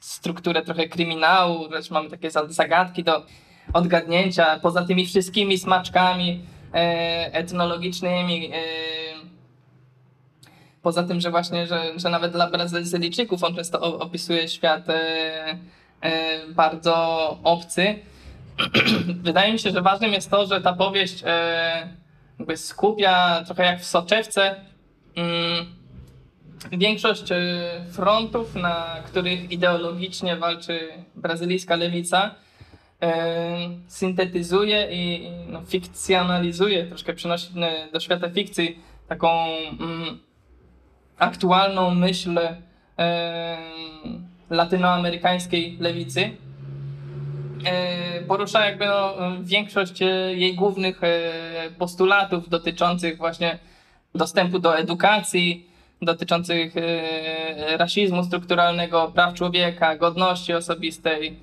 [0.00, 3.26] strukturę trochę kryminału, wręcz mamy takie zagadki do
[3.72, 6.42] odgadnięcia, poza tymi wszystkimi smaczkami
[6.74, 8.58] e, etnologicznymi, e,
[10.82, 14.94] Poza tym, że właśnie, że, że nawet dla Brazylijczyków on często opisuje świat e,
[16.00, 16.94] e, bardzo
[17.44, 17.98] obcy.
[19.22, 21.88] Wydaje mi się, że ważnym jest to, że ta powieść e,
[22.38, 24.56] jakby skupia trochę jak w soczewce
[25.16, 25.66] mm,
[26.72, 27.36] większość e,
[27.92, 32.34] frontów, na których ideologicznie walczy brazylijska lewica,
[33.02, 37.48] e, syntetyzuje i no, fikcjonalizuje, troszkę przynosi
[37.92, 38.78] do świata fikcji
[39.08, 39.28] taką
[39.80, 40.18] mm,
[41.18, 42.40] aktualną myśl
[44.50, 46.30] latynoamerykańskiej lewicy.
[47.64, 51.00] E, porusza jakby no, większość e, jej głównych
[51.78, 53.58] postulatów dotyczących właśnie
[54.14, 55.66] dostępu do edukacji,
[56.02, 56.74] dotyczących
[57.76, 61.36] rasizmu strukturalnego, praw człowieka, godności osobistej,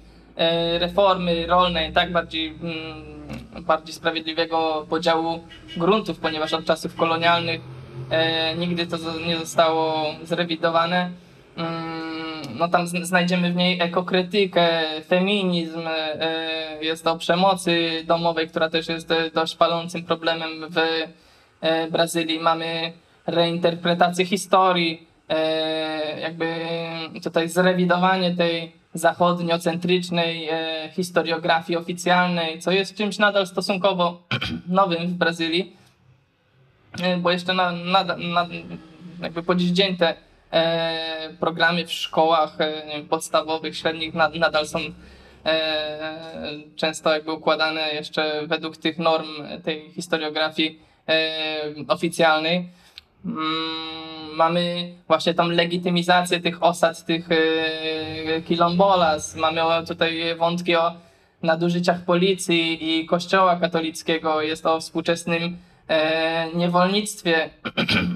[0.80, 5.44] reformy rolnej, tak bardziej, mm, bardziej sprawiedliwego podziału
[5.78, 7.62] gruntów, ponieważ od czasów kolonialnych
[8.10, 8.98] E, nigdy to
[9.28, 11.10] nie zostało zrewidowane.
[11.58, 18.88] Mm, no tam znajdziemy w niej ekokrytykę, feminizm, e, jest o przemocy domowej, która też
[18.88, 20.78] jest dość palącym problemem w
[21.62, 22.40] e, Brazylii.
[22.40, 22.94] Mamy
[23.28, 25.08] reinterpretację historii,
[26.22, 26.56] jakby
[27.24, 30.50] tutaj zrewidowanie tej zachodniocentrycznej
[30.92, 34.24] historiografii oficjalnej, co jest czymś nadal stosunkowo
[34.68, 35.76] nowym w Brazylii.
[37.02, 38.48] E, bo jeszcze na, na, na
[39.22, 40.16] jakby po dziś dzień te e,
[41.40, 44.80] programy w szkołach e, podstawowych, średnich nad, nadal są
[45.46, 49.28] e, często jakby układane jeszcze według tych norm
[49.64, 50.80] tej historiografii
[51.10, 51.30] e,
[51.88, 52.70] oficjalnej.
[53.26, 60.94] Mm, mamy właśnie tą legitymizację tych osad, tych e, kilombolas, mamy tutaj wątki o
[61.44, 67.50] nadużyciach policji i kościoła katolickiego, jest o współczesnym e, niewolnictwie,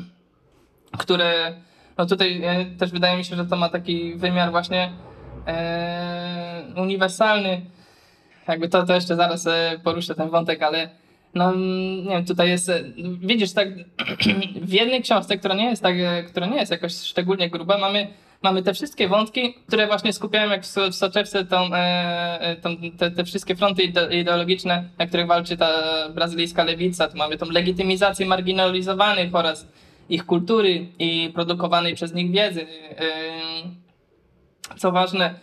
[1.00, 1.54] które
[2.00, 4.92] no tutaj e, też wydaje mi się, że to ma taki wymiar właśnie
[5.48, 7.62] e, uniwersalny.
[8.48, 10.90] Jakby to, to jeszcze zaraz e, poruszę ten wątek, ale
[11.34, 11.56] no
[12.06, 12.72] nie wiem, tutaj jest,
[13.22, 13.68] widzisz, tak
[14.62, 15.96] w jednej książce, która nie jest tak,
[16.28, 18.08] która nie jest jakoś szczególnie gruba, mamy
[18.42, 21.70] mamy te wszystkie wątki, które właśnie skupiają jak w, soczewce tą,
[22.62, 25.70] tą, te, te, wszystkie fronty ideologiczne, na których walczy ta
[26.10, 27.08] brazylijska lewica.
[27.08, 29.68] Tu mamy tą legitymizację marginalizowanych oraz
[30.10, 32.62] ich kultury i produkowanej przez nich wiedzy.
[32.62, 33.06] E,
[34.78, 35.34] co ważne,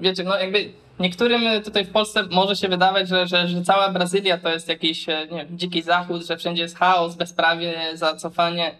[0.00, 4.38] wiecie, no jakby niektórym tutaj w Polsce może się wydawać, że, że, że cała Brazylia
[4.38, 8.74] to jest jakiś nie wiem, dziki zachód, że wszędzie jest chaos, bezprawie, zacofanie,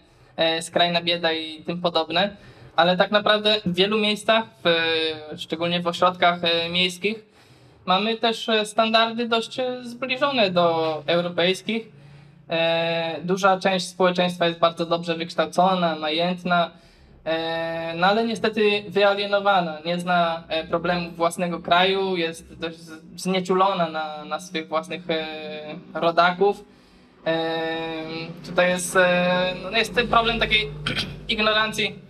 [0.61, 2.37] skrajna bieda i tym podobne
[2.77, 7.25] ale tak naprawdę w wielu miejscach, w, szczególnie w ośrodkach e, miejskich,
[7.87, 11.89] mamy też e, standardy dość e, zbliżone do europejskich.
[13.23, 16.71] Duża część społeczeństwa jest bardzo dobrze wykształcona, majętna,
[17.97, 22.79] no ale niestety wyalienowana, nie zna problemów własnego kraju, jest dość
[23.17, 25.03] znieczulona na, na swych własnych
[25.95, 26.65] rodaków.
[28.47, 28.99] Tutaj jest,
[29.63, 30.71] no jest problem takiej
[31.29, 32.05] ignorancji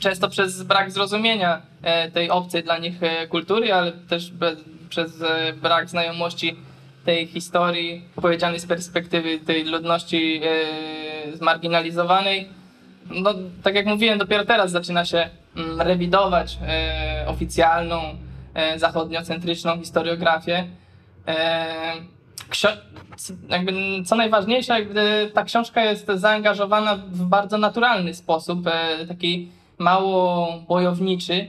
[0.00, 5.22] często przez brak zrozumienia e, tej obcej dla nich e, kultury, ale też bez, przez
[5.22, 6.56] e, brak znajomości
[7.06, 10.40] tej historii opowiedzianej z perspektywy tej ludności
[11.34, 12.48] zmarginalizowanej.
[13.10, 16.58] No, tak jak mówiłem, dopiero teraz zaczyna się mm, rewidować
[17.26, 18.00] oficjalną,
[18.76, 20.66] zachodniocentryczną historiografię.
[23.48, 23.72] jakby,
[24.04, 28.58] co najważniejsze, jakby ta książka jest zaangażowana w bardzo naturalny sposób,
[29.08, 29.48] taki
[29.78, 31.46] mało bojowniczy.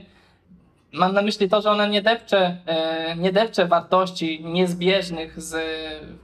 [0.92, 5.56] Mam na myśli to, że ona nie depcze, e, nie depcze wartości niezbieżnych z,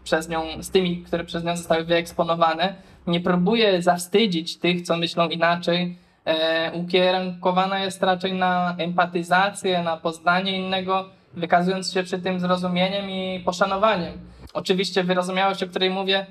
[0.04, 2.74] przez nią, z tymi, które przez nią zostały wyeksponowane.
[3.06, 5.98] Nie próbuje zawstydzić tych, co myślą inaczej.
[6.24, 13.42] E, ukierunkowana jest raczej na empatyzację, na poznanie innego, wykazując się przy tym zrozumieniem i
[13.44, 14.12] poszanowaniem.
[14.54, 16.26] Oczywiście wyrozumiałość, o której mówię,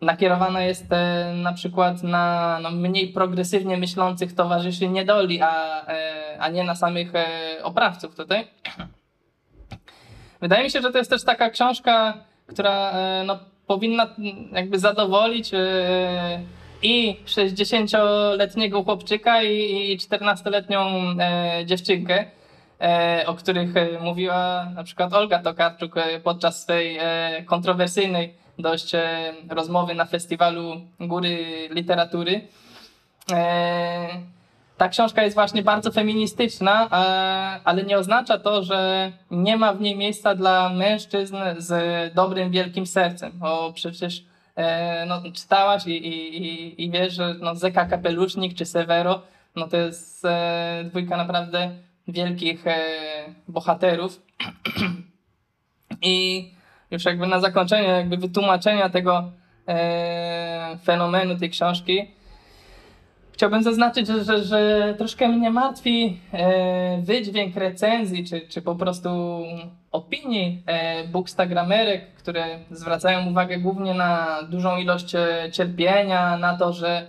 [0.00, 6.48] nakierowana jest e, na przykład na no, mniej progresywnie myślących towarzyszy niedoli, a, e, a
[6.48, 7.26] nie na samych e,
[7.62, 8.46] oprawców tutaj.
[10.40, 12.14] Wydaje mi się, że to jest też taka książka,
[12.46, 12.92] która
[13.24, 14.06] no, powinna
[14.52, 15.50] jakby zadowolić
[16.82, 20.86] i 60-letniego chłopczyka i 14-letnią
[21.20, 22.24] e, dziewczynkę,
[23.26, 23.68] o których
[24.00, 25.94] mówiła na przykład Olga Tokarczuk
[26.24, 26.98] podczas swej
[27.46, 28.92] kontrowersyjnej dość
[29.48, 31.38] rozmowy na festiwalu Góry
[31.70, 32.40] Literatury.
[34.76, 36.90] Ta książka jest właśnie bardzo feministyczna,
[37.64, 42.86] ale nie oznacza to, że nie ma w niej miejsca dla mężczyzn z dobrym, wielkim
[42.86, 43.32] sercem.
[43.34, 44.24] Bo przecież
[44.56, 49.22] e, no, czytałaś i, i, i wiesz, że no, Zeka Kapelusznik czy Severo
[49.56, 51.70] no, to jest e, dwójka naprawdę
[52.08, 52.78] wielkich e,
[53.48, 54.22] bohaterów.
[56.02, 56.50] I
[56.90, 59.32] już jakby na zakończenie, jakby wytłumaczenia tego
[60.84, 62.16] fenomenu tej książki,
[63.36, 69.42] Chciałbym zaznaczyć, że, że, że troszkę mnie martwi e, wydźwięk recenzji, czy, czy po prostu
[69.92, 77.06] opinii e, bookstagramerek, które zwracają uwagę głównie na dużą ilość e, cierpienia, na to, że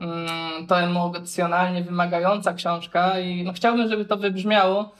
[0.00, 4.94] mm, to emocjonalnie wymagająca książka i no, chciałbym, żeby to wybrzmiało,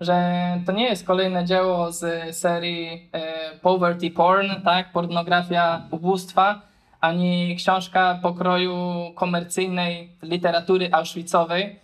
[0.00, 0.22] że
[0.66, 3.22] to nie jest kolejne dzieło z serii e,
[3.62, 6.60] Poverty Porn, tak, pornografia ubóstwa,
[7.00, 8.76] ani książka pokroju
[9.14, 11.76] komercyjnej literatury auschwitzowej,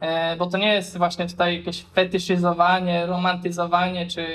[0.00, 4.26] e, bo to nie jest właśnie tutaj jakieś fetyszyzowanie, romantyzowanie czy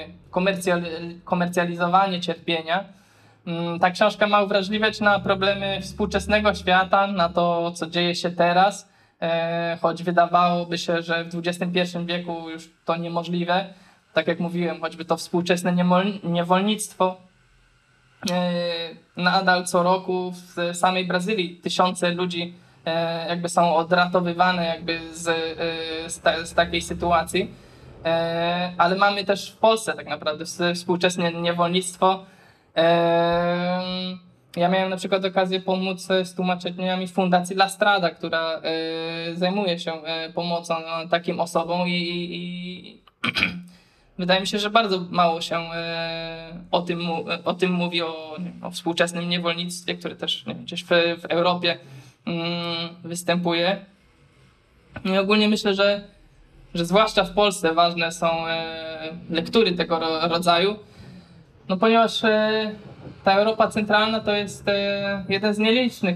[1.25, 2.83] komercjalizowanie cierpienia.
[3.47, 8.94] Mm, ta książka ma uwrażliwiać na problemy współczesnego świata, na to, co dzieje się teraz,
[9.81, 13.73] choć wydawałoby się, że w XXI wieku już to niemożliwe.
[14.13, 15.75] Tak jak mówiłem, choćby to współczesne
[16.23, 17.17] niewolnictwo,
[18.31, 22.53] E, nadal co roku w samej Brazylii tysiące ludzi
[22.85, 27.65] e, jakby są odratowywane jakby z, e, z, z takiej sytuacji.
[28.77, 30.45] Ale mamy też w Polsce tak naprawdę
[30.75, 32.25] współczesne niewolnictwo.
[34.55, 38.61] Ja miałem na przykład okazję pomóc z tłumaczeniami Fundacji La Strada, która
[39.33, 39.91] zajmuje się
[40.33, 40.75] pomocą
[41.09, 41.91] takim osobom i,
[42.31, 43.01] i
[44.19, 46.99] wydaje mi się, że bardzo mało się e, o tym,
[47.45, 50.87] o tym mówi, o, o współczesnym niewolnictwie, które też nie, gdzieś w,
[51.21, 51.77] w Europie
[52.25, 53.85] mm, występuje.
[55.05, 56.03] I ogólnie myślę, że,
[56.73, 58.63] że zwłaszcza w Polsce ważne są e,
[59.29, 60.79] lektury tego rodzaju,
[61.69, 62.71] no ponieważ e,
[63.25, 64.65] ta Europa Centralna to jest
[65.29, 66.15] jeden z nielicznych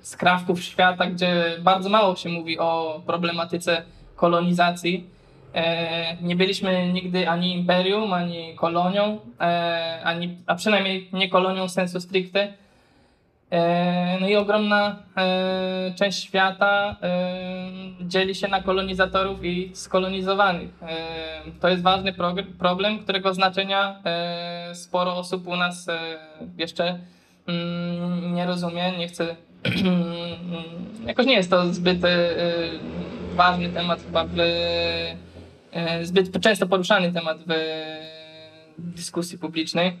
[0.00, 3.82] skrawków świata, gdzie bardzo mało się mówi o problematyce
[4.16, 5.12] kolonizacji
[5.54, 12.00] E, nie byliśmy nigdy ani imperium, ani kolonią, e, ani, a przynajmniej nie kolonią sensu
[12.00, 12.52] stricte.
[13.52, 14.96] E, no i ogromna
[15.96, 16.96] część świata
[18.00, 20.70] dzieli się na kolonizatorów i skolonizowanych.
[21.60, 22.12] To jest ważny
[22.58, 24.02] problem, którego znaczenia
[24.72, 25.86] sporo osób u nas
[26.58, 26.98] jeszcze
[27.46, 29.36] mm, nie rozumie, nie chce.
[31.06, 31.98] Jakoś nie jest to zbyt
[33.36, 34.34] ważny temat chyba w
[35.72, 37.52] E, zbyt często poruszany temat w
[38.78, 39.96] dyskusji publicznej.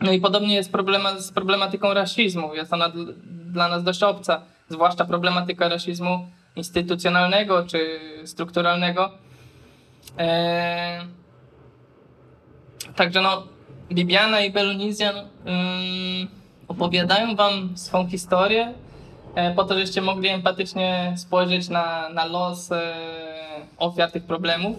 [0.00, 2.54] No i podobnie jest problema, z problematyką rasizmu.
[2.54, 2.92] Jest ona
[3.26, 9.10] dla nas dość obca, zwłaszcza problematyka rasizmu instytucjonalnego czy strukturalnego.
[10.18, 11.04] E,
[12.94, 13.42] także no,
[13.92, 15.26] Bibiana i Belunizjan um,
[16.68, 18.74] opowiadają wam swą historię
[19.34, 22.94] e, po to, żeście mogli empatycznie spojrzeć na, na los e,
[23.78, 24.76] ofiar tych problemów.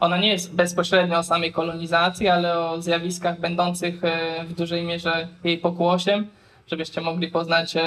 [0.00, 5.28] Ona nie jest bezpośrednio o samej kolonizacji, ale o zjawiskach będących e, w dużej mierze
[5.44, 6.26] jej pokłosiem,
[6.66, 7.82] żebyście mogli poznać e,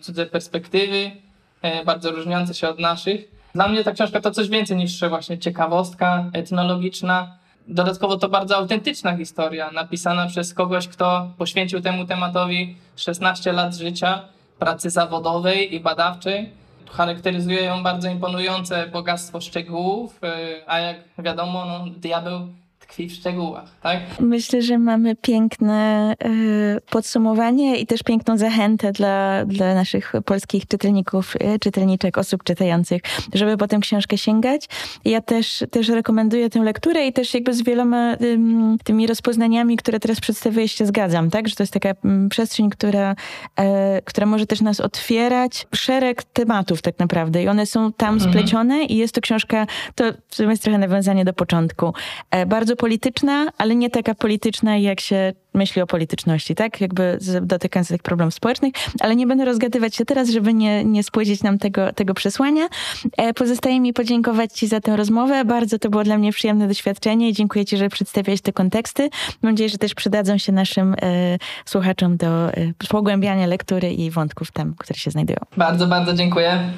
[0.00, 1.10] cudze perspektywy,
[1.62, 3.36] e, bardzo różniące się od naszych.
[3.54, 7.36] Dla mnie ta książka to coś więcej niż właśnie ciekawostka etnologiczna.
[7.68, 14.22] Dodatkowo to bardzo autentyczna historia, napisana przez kogoś, kto poświęcił temu tematowi 16 lat życia,
[14.58, 16.50] pracy zawodowej i badawczej
[16.90, 20.28] charakteryzuje ją bardzo imponujące bogactwo szczegółów, y,
[20.66, 22.48] a jak wiadomo, no, diabeł
[22.88, 24.00] tkwi w szczegółach, tak?
[24.20, 31.36] Myślę, że mamy piękne y, podsumowanie i też piękną zachętę dla, dla naszych polskich czytelników,
[31.54, 33.02] y, czytelniczek, osób czytających,
[33.34, 34.68] żeby po tę książkę sięgać.
[35.04, 38.16] Ja też, też rekomenduję tę lekturę i też jakby z wieloma
[38.84, 41.48] tymi rozpoznaniami, które teraz przedstawiłeś, się zgadzam, tak?
[41.48, 43.16] Że to jest taka mm, przestrzeń, która,
[43.56, 45.66] e, która może też nas otwierać.
[45.74, 48.32] Szereg tematów tak naprawdę i one są tam mhm.
[48.32, 51.94] splecione i jest to książka, to w sumie jest trochę nawiązanie do początku,
[52.30, 56.80] e, bardzo polityczna, ale nie taka polityczna, jak się myśli o polityczności, tak?
[56.80, 61.42] Jakby dotykając tych problemów społecznych, ale nie będę rozgadywać się teraz, żeby nie, nie spłycić
[61.42, 62.68] nam tego, tego przesłania.
[63.16, 65.44] E, pozostaje mi podziękować Ci za tę rozmowę.
[65.44, 69.08] Bardzo to było dla mnie przyjemne doświadczenie i dziękuję Ci, że przedstawiałeś te konteksty.
[69.42, 74.52] Mam nadzieję, że też przydadzą się naszym e, słuchaczom do e, pogłębiania lektury i wątków
[74.52, 75.38] tam, które się znajdują.
[75.56, 76.70] Bardzo, bardzo dziękuję.